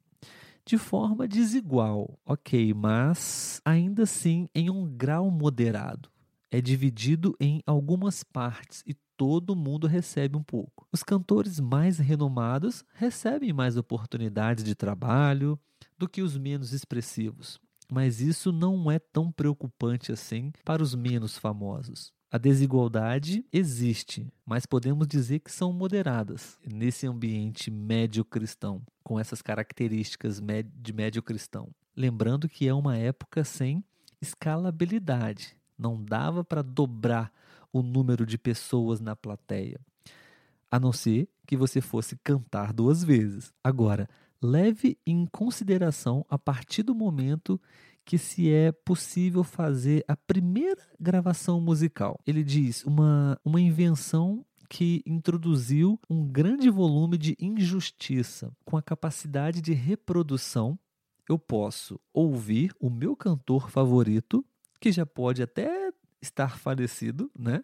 de 0.66 0.78
forma 0.78 1.28
desigual, 1.28 2.20
ok, 2.26 2.74
mas 2.74 3.62
ainda 3.66 4.04
assim 4.04 4.48
em 4.56 4.70
um 4.70 4.88
grau 4.88 5.30
moderado. 5.30 6.10
É 6.50 6.62
dividido 6.62 7.36
em 7.40 7.62
algumas 7.66 8.24
partes 8.24 8.84
e 8.86 8.94
todo 9.18 9.56
mundo 9.56 9.88
recebe 9.88 10.38
um 10.38 10.44
pouco. 10.44 10.88
Os 10.92 11.04
cantores 11.04 11.60
mais 11.60 11.98
renomados 11.98 12.84
recebem 12.94 13.52
mais 13.52 13.76
oportunidades 13.76 14.64
de 14.64 14.76
trabalho 14.76 15.60
do 15.98 16.08
que 16.08 16.22
os 16.22 16.38
menos 16.38 16.72
expressivos, 16.72 17.60
mas 17.92 18.22
isso 18.22 18.52
não 18.52 18.90
é 18.90 19.00
tão 19.00 19.32
preocupante 19.32 20.12
assim 20.12 20.52
para 20.64 20.84
os 20.84 20.96
menos 20.96 21.38
famosos. 21.38 22.14
A 22.34 22.40
desigualdade 22.40 23.46
existe, 23.54 24.28
mas 24.44 24.66
podemos 24.66 25.08
dizer 25.08 25.38
que 25.38 25.52
são 25.52 25.72
moderadas 25.72 26.58
nesse 26.66 27.06
ambiente 27.06 27.70
médio 27.70 28.26
cristão, 28.26 28.82
com 29.04 29.20
essas 29.20 29.40
características 29.40 30.42
de 30.74 30.94
médio 30.94 31.22
cristão. 31.22 31.70
Lembrando 31.96 32.50
que 32.50 32.68
é 32.68 32.74
uma 32.74 32.98
época 32.98 33.44
sem 33.44 33.84
escalabilidade, 34.20 35.56
não 35.78 36.04
dava 36.04 36.44
para 36.44 36.64
dobrar 36.64 37.32
o 37.72 37.84
número 37.84 38.26
de 38.26 38.40
pessoas 38.40 39.00
na 39.00 39.16
plateia, 39.16 39.80
a 40.72 40.80
não 40.80 40.92
ser 40.92 41.30
que 41.46 41.56
você 41.56 41.82
fosse 41.82 42.18
cantar 42.24 42.74
duas 42.74 43.04
vezes. 43.04 43.54
Agora, 43.64 44.10
leve 44.42 44.98
em 45.06 45.28
consideração 45.28 46.26
a 46.28 46.40
partir 46.40 46.82
do 46.82 46.96
momento 46.96 47.62
que 48.06 48.18
se 48.18 48.52
é 48.52 48.72
possível 48.72 49.44
fazer 49.44 50.04
a 50.08 50.16
primeira 50.16 50.82
gravação 51.00 51.62
musical. 51.62 52.20
Ele 52.26 52.44
diz 52.44 52.84
uma, 52.84 53.40
uma 53.44 53.62
invenção 53.62 54.46
que 54.70 55.04
introduziu 55.06 56.00
um 56.10 56.26
grande 56.26 56.70
volume 56.70 57.18
de 57.18 57.38
injustiça 57.40 58.52
com 58.66 58.76
a 58.76 58.82
capacidade 58.82 59.62
de 59.62 59.74
reprodução. 59.74 60.78
Eu 61.30 61.38
posso 61.38 62.00
ouvir 62.12 62.74
o 62.80 62.90
meu 62.90 63.16
cantor 63.16 63.70
favorito, 63.70 64.44
que 64.80 64.92
já 64.92 65.06
pode 65.06 65.42
até 65.44 65.92
estar 66.22 66.58
falecido, 66.58 67.32
né? 67.38 67.64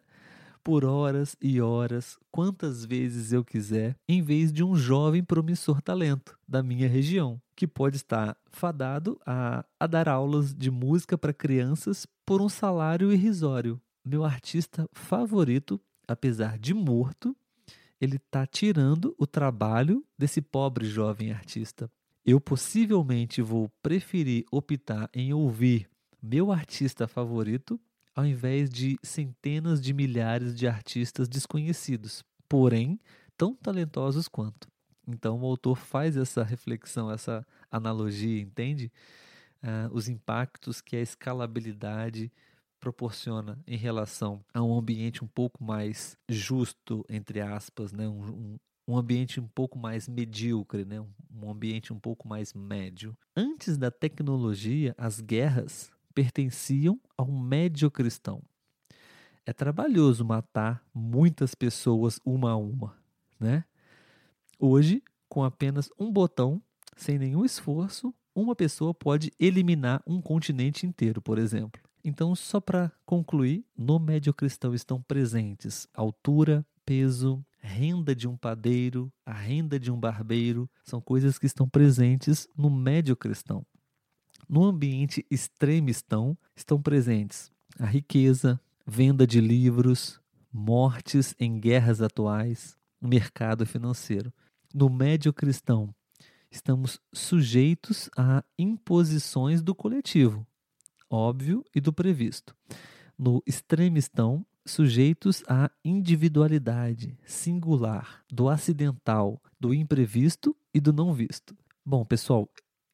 Por 0.63 0.85
horas 0.85 1.35
e 1.41 1.61
horas, 1.61 2.17
quantas 2.31 2.85
vezes 2.85 3.31
eu 3.31 3.43
quiser, 3.43 3.95
em 4.07 4.21
vez 4.21 4.51
de 4.51 4.63
um 4.63 4.75
jovem 4.75 5.23
promissor 5.23 5.81
talento 5.81 6.37
da 6.47 6.61
minha 6.61 6.87
região, 6.87 7.41
que 7.55 7.67
pode 7.67 7.97
estar 7.97 8.37
fadado 8.47 9.19
a, 9.25 9.65
a 9.79 9.87
dar 9.87 10.07
aulas 10.07 10.53
de 10.53 10.69
música 10.71 11.17
para 11.17 11.33
crianças 11.33 12.05
por 12.25 12.41
um 12.41 12.49
salário 12.49 13.11
irrisório. 13.11 13.81
Meu 14.05 14.23
artista 14.23 14.87
favorito, 14.93 15.79
apesar 16.07 16.57
de 16.57 16.73
morto, 16.73 17.35
ele 17.99 18.15
está 18.15 18.45
tirando 18.45 19.15
o 19.17 19.27
trabalho 19.27 20.05
desse 20.17 20.41
pobre 20.41 20.85
jovem 20.85 21.31
artista. 21.31 21.91
Eu 22.25 22.39
possivelmente 22.39 23.41
vou 23.41 23.69
preferir 23.81 24.45
optar 24.51 25.09
em 25.13 25.33
ouvir 25.33 25.89
meu 26.21 26.51
artista 26.51 27.07
favorito 27.07 27.79
ao 28.19 28.25
invés 28.25 28.69
de 28.69 28.97
centenas 29.01 29.79
de 29.81 29.93
milhares 29.93 30.53
de 30.53 30.67
artistas 30.67 31.29
desconhecidos, 31.29 32.21
porém 32.49 32.99
tão 33.37 33.55
talentosos 33.55 34.27
quanto. 34.27 34.67
Então 35.07 35.39
o 35.39 35.45
autor 35.45 35.77
faz 35.77 36.17
essa 36.17 36.43
reflexão, 36.43 37.09
essa 37.09 37.47
analogia, 37.71 38.41
entende? 38.41 38.91
Uh, 39.63 39.93
os 39.93 40.09
impactos 40.09 40.81
que 40.81 40.97
a 40.97 41.01
escalabilidade 41.01 42.29
proporciona 42.77 43.57
em 43.65 43.77
relação 43.77 44.43
a 44.53 44.61
um 44.61 44.77
ambiente 44.77 45.23
um 45.23 45.27
pouco 45.27 45.63
mais 45.63 46.17
justo, 46.27 47.05
entre 47.09 47.39
aspas, 47.39 47.93
né? 47.93 48.05
um, 48.05 48.21
um, 48.21 48.57
um 48.85 48.97
ambiente 48.97 49.39
um 49.39 49.47
pouco 49.47 49.79
mais 49.79 50.09
medíocre, 50.09 50.83
né? 50.83 50.99
um 51.31 51.49
ambiente 51.49 51.93
um 51.93 51.99
pouco 51.99 52.27
mais 52.27 52.53
médio. 52.53 53.17
Antes 53.33 53.77
da 53.77 53.89
tecnologia, 53.89 54.93
as 54.97 55.21
guerras 55.21 55.89
pertenciam 56.19 56.99
ao 57.15 57.31
médio 57.31 57.89
cristão. 57.89 58.43
É 59.45 59.53
trabalhoso 59.53 60.25
matar 60.25 60.83
muitas 60.93 61.55
pessoas 61.55 62.19
uma 62.25 62.51
a 62.51 62.57
uma, 62.57 62.97
né? 63.39 63.63
Hoje, 64.59 65.01
com 65.29 65.45
apenas 65.45 65.89
um 65.97 66.11
botão, 66.11 66.61
sem 66.97 67.17
nenhum 67.17 67.45
esforço, 67.45 68.13
uma 68.35 68.53
pessoa 68.53 68.93
pode 68.93 69.31
eliminar 69.39 70.03
um 70.05 70.21
continente 70.21 70.85
inteiro, 70.85 71.21
por 71.21 71.37
exemplo. 71.37 71.81
Então, 72.03 72.35
só 72.35 72.59
para 72.59 72.91
concluir, 73.05 73.65
no 73.77 73.97
médio 73.97 74.33
cristão 74.33 74.73
estão 74.73 75.01
presentes 75.01 75.87
altura, 75.93 76.65
peso, 76.85 77.41
renda 77.61 78.13
de 78.13 78.27
um 78.27 78.35
padeiro, 78.35 79.09
a 79.25 79.31
renda 79.31 79.79
de 79.79 79.89
um 79.89 79.97
barbeiro, 79.97 80.69
são 80.83 80.99
coisas 80.99 81.39
que 81.39 81.45
estão 81.45 81.69
presentes 81.69 82.45
no 82.57 82.69
médio 82.69 83.15
cristão. 83.15 83.65
No 84.49 84.63
ambiente 84.63 85.23
extremistão 85.29 86.35
estão 86.55 86.81
presentes 86.81 87.51
a 87.77 87.85
riqueza, 87.85 88.59
venda 88.83 89.27
de 89.27 89.39
livros, 89.39 90.19
mortes 90.51 91.35
em 91.39 91.59
guerras 91.59 92.01
atuais, 92.01 92.75
o 92.99 93.07
mercado 93.07 93.63
financeiro. 93.63 94.33
No 94.73 94.89
médio 94.89 95.31
cristão, 95.31 95.93
estamos 96.49 96.99
sujeitos 97.13 98.09
a 98.17 98.43
imposições 98.57 99.61
do 99.61 99.75
coletivo, 99.75 100.47
óbvio 101.07 101.63
e 101.75 101.79
do 101.79 101.93
previsto. 101.93 102.55
No 103.15 103.43
extremistão, 103.45 104.43
sujeitos 104.65 105.43
à 105.47 105.69
individualidade 105.85 107.15
singular, 107.23 108.23
do 108.27 108.49
acidental, 108.49 109.39
do 109.59 109.75
imprevisto 109.75 110.57
e 110.73 110.79
do 110.79 110.91
não 110.91 111.13
visto. 111.13 111.55
Bom, 111.85 112.03
pessoal, 112.03 112.49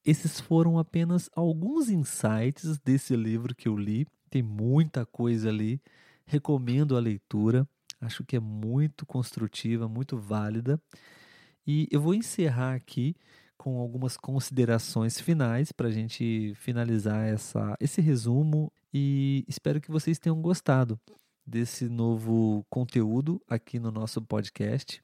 esses 0.06 0.40
foram 0.40 0.78
apenas 0.78 1.30
alguns 1.36 1.90
insights 1.90 2.78
desse 2.78 3.16
livro 3.16 3.56
que 3.56 3.68
eu 3.68 3.76
li. 3.76 4.06
Tem 4.30 4.44
muita 4.44 5.06
coisa 5.06 5.50
ali. 5.50 5.82
Recomendo 6.26 6.96
a 6.96 7.00
leitura. 7.00 7.68
Acho 8.00 8.24
que 8.24 8.36
é 8.36 8.40
muito 8.40 9.06
construtiva, 9.06 9.88
muito 9.88 10.18
válida. 10.18 10.80
E 11.66 11.88
eu 11.92 12.00
vou 12.00 12.14
encerrar 12.14 12.76
aqui 12.76 13.16
com 13.58 13.80
algumas 13.80 14.16
considerações 14.16 15.20
finais 15.20 15.72
para 15.72 15.88
a 15.88 15.92
gente 15.92 16.54
finalizar 16.56 17.26
essa, 17.26 17.76
esse 17.80 18.00
resumo 18.00 18.72
e 18.94 19.44
espero 19.48 19.82
que 19.82 19.90
vocês 19.90 20.20
tenham 20.20 20.40
gostado 20.42 21.00
desse 21.46 21.90
novo 21.90 22.66
conteúdo 22.70 23.42
aqui 23.48 23.80
no 23.80 23.92
nosso 23.92 24.22
podcast. 24.22 25.02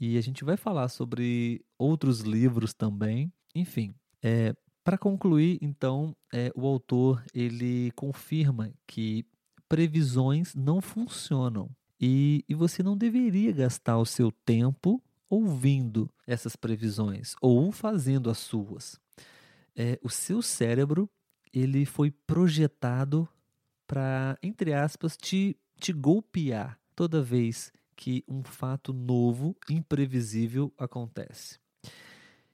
E 0.00 0.18
a 0.18 0.20
gente 0.20 0.42
vai 0.42 0.56
falar 0.56 0.88
sobre 0.88 1.64
outros 1.78 2.20
livros 2.20 2.74
também. 2.74 3.32
Enfim, 3.54 3.94
é, 4.22 4.54
para 4.84 4.98
concluir, 4.98 5.58
então, 5.60 6.16
é, 6.32 6.50
o 6.54 6.66
autor 6.66 7.22
ele 7.34 7.90
confirma 7.92 8.72
que 8.86 9.24
previsões 9.68 10.54
não 10.54 10.80
funcionam 10.80 11.70
e, 12.00 12.44
e 12.48 12.54
você 12.54 12.82
não 12.82 12.96
deveria 12.96 13.52
gastar 13.52 13.98
o 13.98 14.04
seu 14.04 14.30
tempo 14.30 15.02
ouvindo 15.30 16.10
essas 16.26 16.56
previsões 16.56 17.34
ou 17.40 17.72
fazendo 17.72 18.28
as 18.28 18.38
suas. 18.38 19.00
É, 19.74 19.98
o 20.02 20.10
seu 20.10 20.42
cérebro 20.42 21.08
ele 21.52 21.86
foi 21.86 22.10
projetado 22.10 23.28
para, 23.86 24.36
entre 24.42 24.74
aspas, 24.74 25.16
te 25.16 25.56
te 25.82 25.92
golpear 25.92 26.78
toda 26.94 27.20
vez 27.20 27.72
que 27.96 28.22
um 28.28 28.44
fato 28.44 28.92
novo, 28.92 29.56
imprevisível 29.68 30.72
acontece. 30.78 31.58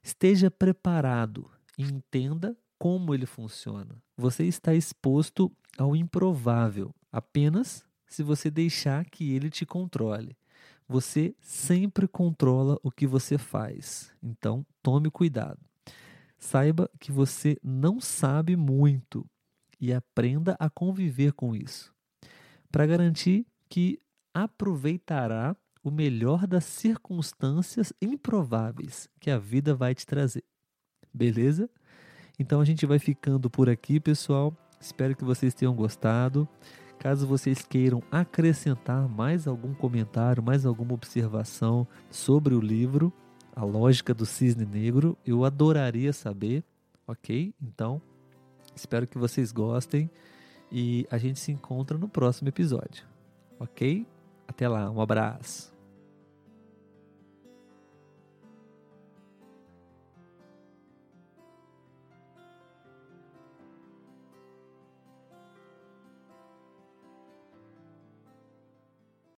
Esteja 0.03 0.51
preparado 0.51 1.51
entenda 1.79 2.57
como 2.79 3.14
ele 3.14 3.26
funciona. 3.26 3.97
Você 4.16 4.45
está 4.45 4.74
exposto 4.74 5.51
ao 5.76 5.95
improvável 5.95 6.95
apenas 7.11 7.85
se 8.07 8.22
você 8.22 8.51
deixar 8.51 9.05
que 9.05 9.33
ele 9.33 9.51
te 9.51 9.64
controle. 9.64 10.37
Você 10.89 11.35
sempre 11.41 12.09
controla 12.09 12.79
o 12.83 12.91
que 12.91 13.07
você 13.07 13.37
faz, 13.37 14.12
então 14.22 14.64
tome 14.83 15.11
cuidado. 15.11 15.61
Saiba 16.39 16.91
que 16.99 17.12
você 17.12 17.59
não 17.62 18.01
sabe 18.01 18.57
muito 18.57 19.26
e 19.81 19.93
aprenda 19.93 20.57
a 20.59 20.70
conviver 20.70 21.33
com 21.33 21.55
isso 21.55 21.95
para 22.70 22.87
garantir 22.87 23.47
que 23.68 23.99
aproveitará 24.33 25.57
o 25.83 25.91
melhor 25.91 26.47
das 26.47 26.64
circunstâncias 26.64 27.93
improváveis 28.01 29.09
que 29.20 29.31
a 29.31 29.39
vida 29.39 29.74
vai 29.74 29.95
te 29.95 30.07
trazer. 30.07 30.45
Beleza? 31.13 31.69
Então 32.39 32.61
a 32.61 32.65
gente 32.65 32.87
vai 32.87 32.99
ficando 32.99 33.51
por 33.51 33.69
aqui, 33.69 33.99
pessoal. 33.99 34.55
Espero 34.81 35.17
que 35.17 35.25
vocês 35.25 35.55
tenham 35.55 35.75
gostado. 35.75 36.49
Caso 36.99 37.27
vocês 37.27 37.63
queiram 37.63 38.03
acrescentar 38.11 39.09
mais 39.09 39.47
algum 39.47 39.73
comentário, 39.73 40.43
mais 40.43 40.67
alguma 40.67 40.95
observação 40.95 41.87
sobre 42.11 42.55
o 42.55 42.61
livro, 42.61 43.13
A 43.55 43.65
Lógica 43.65 44.13
do 44.13 44.27
Cisne 44.27 44.67
Negro, 44.67 45.17
eu 45.25 45.45
adoraria 45.45 46.13
saber, 46.13 46.65
ok? 47.07 47.55
Então, 47.63 48.03
espero 48.75 49.07
que 49.07 49.17
vocês 49.17 49.53
gostem. 49.53 50.11
E 50.71 51.07
a 51.11 51.17
gente 51.17 51.39
se 51.41 51.51
encontra 51.51 51.97
no 51.97 52.09
próximo 52.09 52.49
episódio. 52.49 53.07
Ok? 53.59 54.07
Até 54.47 54.69
lá, 54.69 54.91
um 54.91 55.01
abraço. 55.01 55.78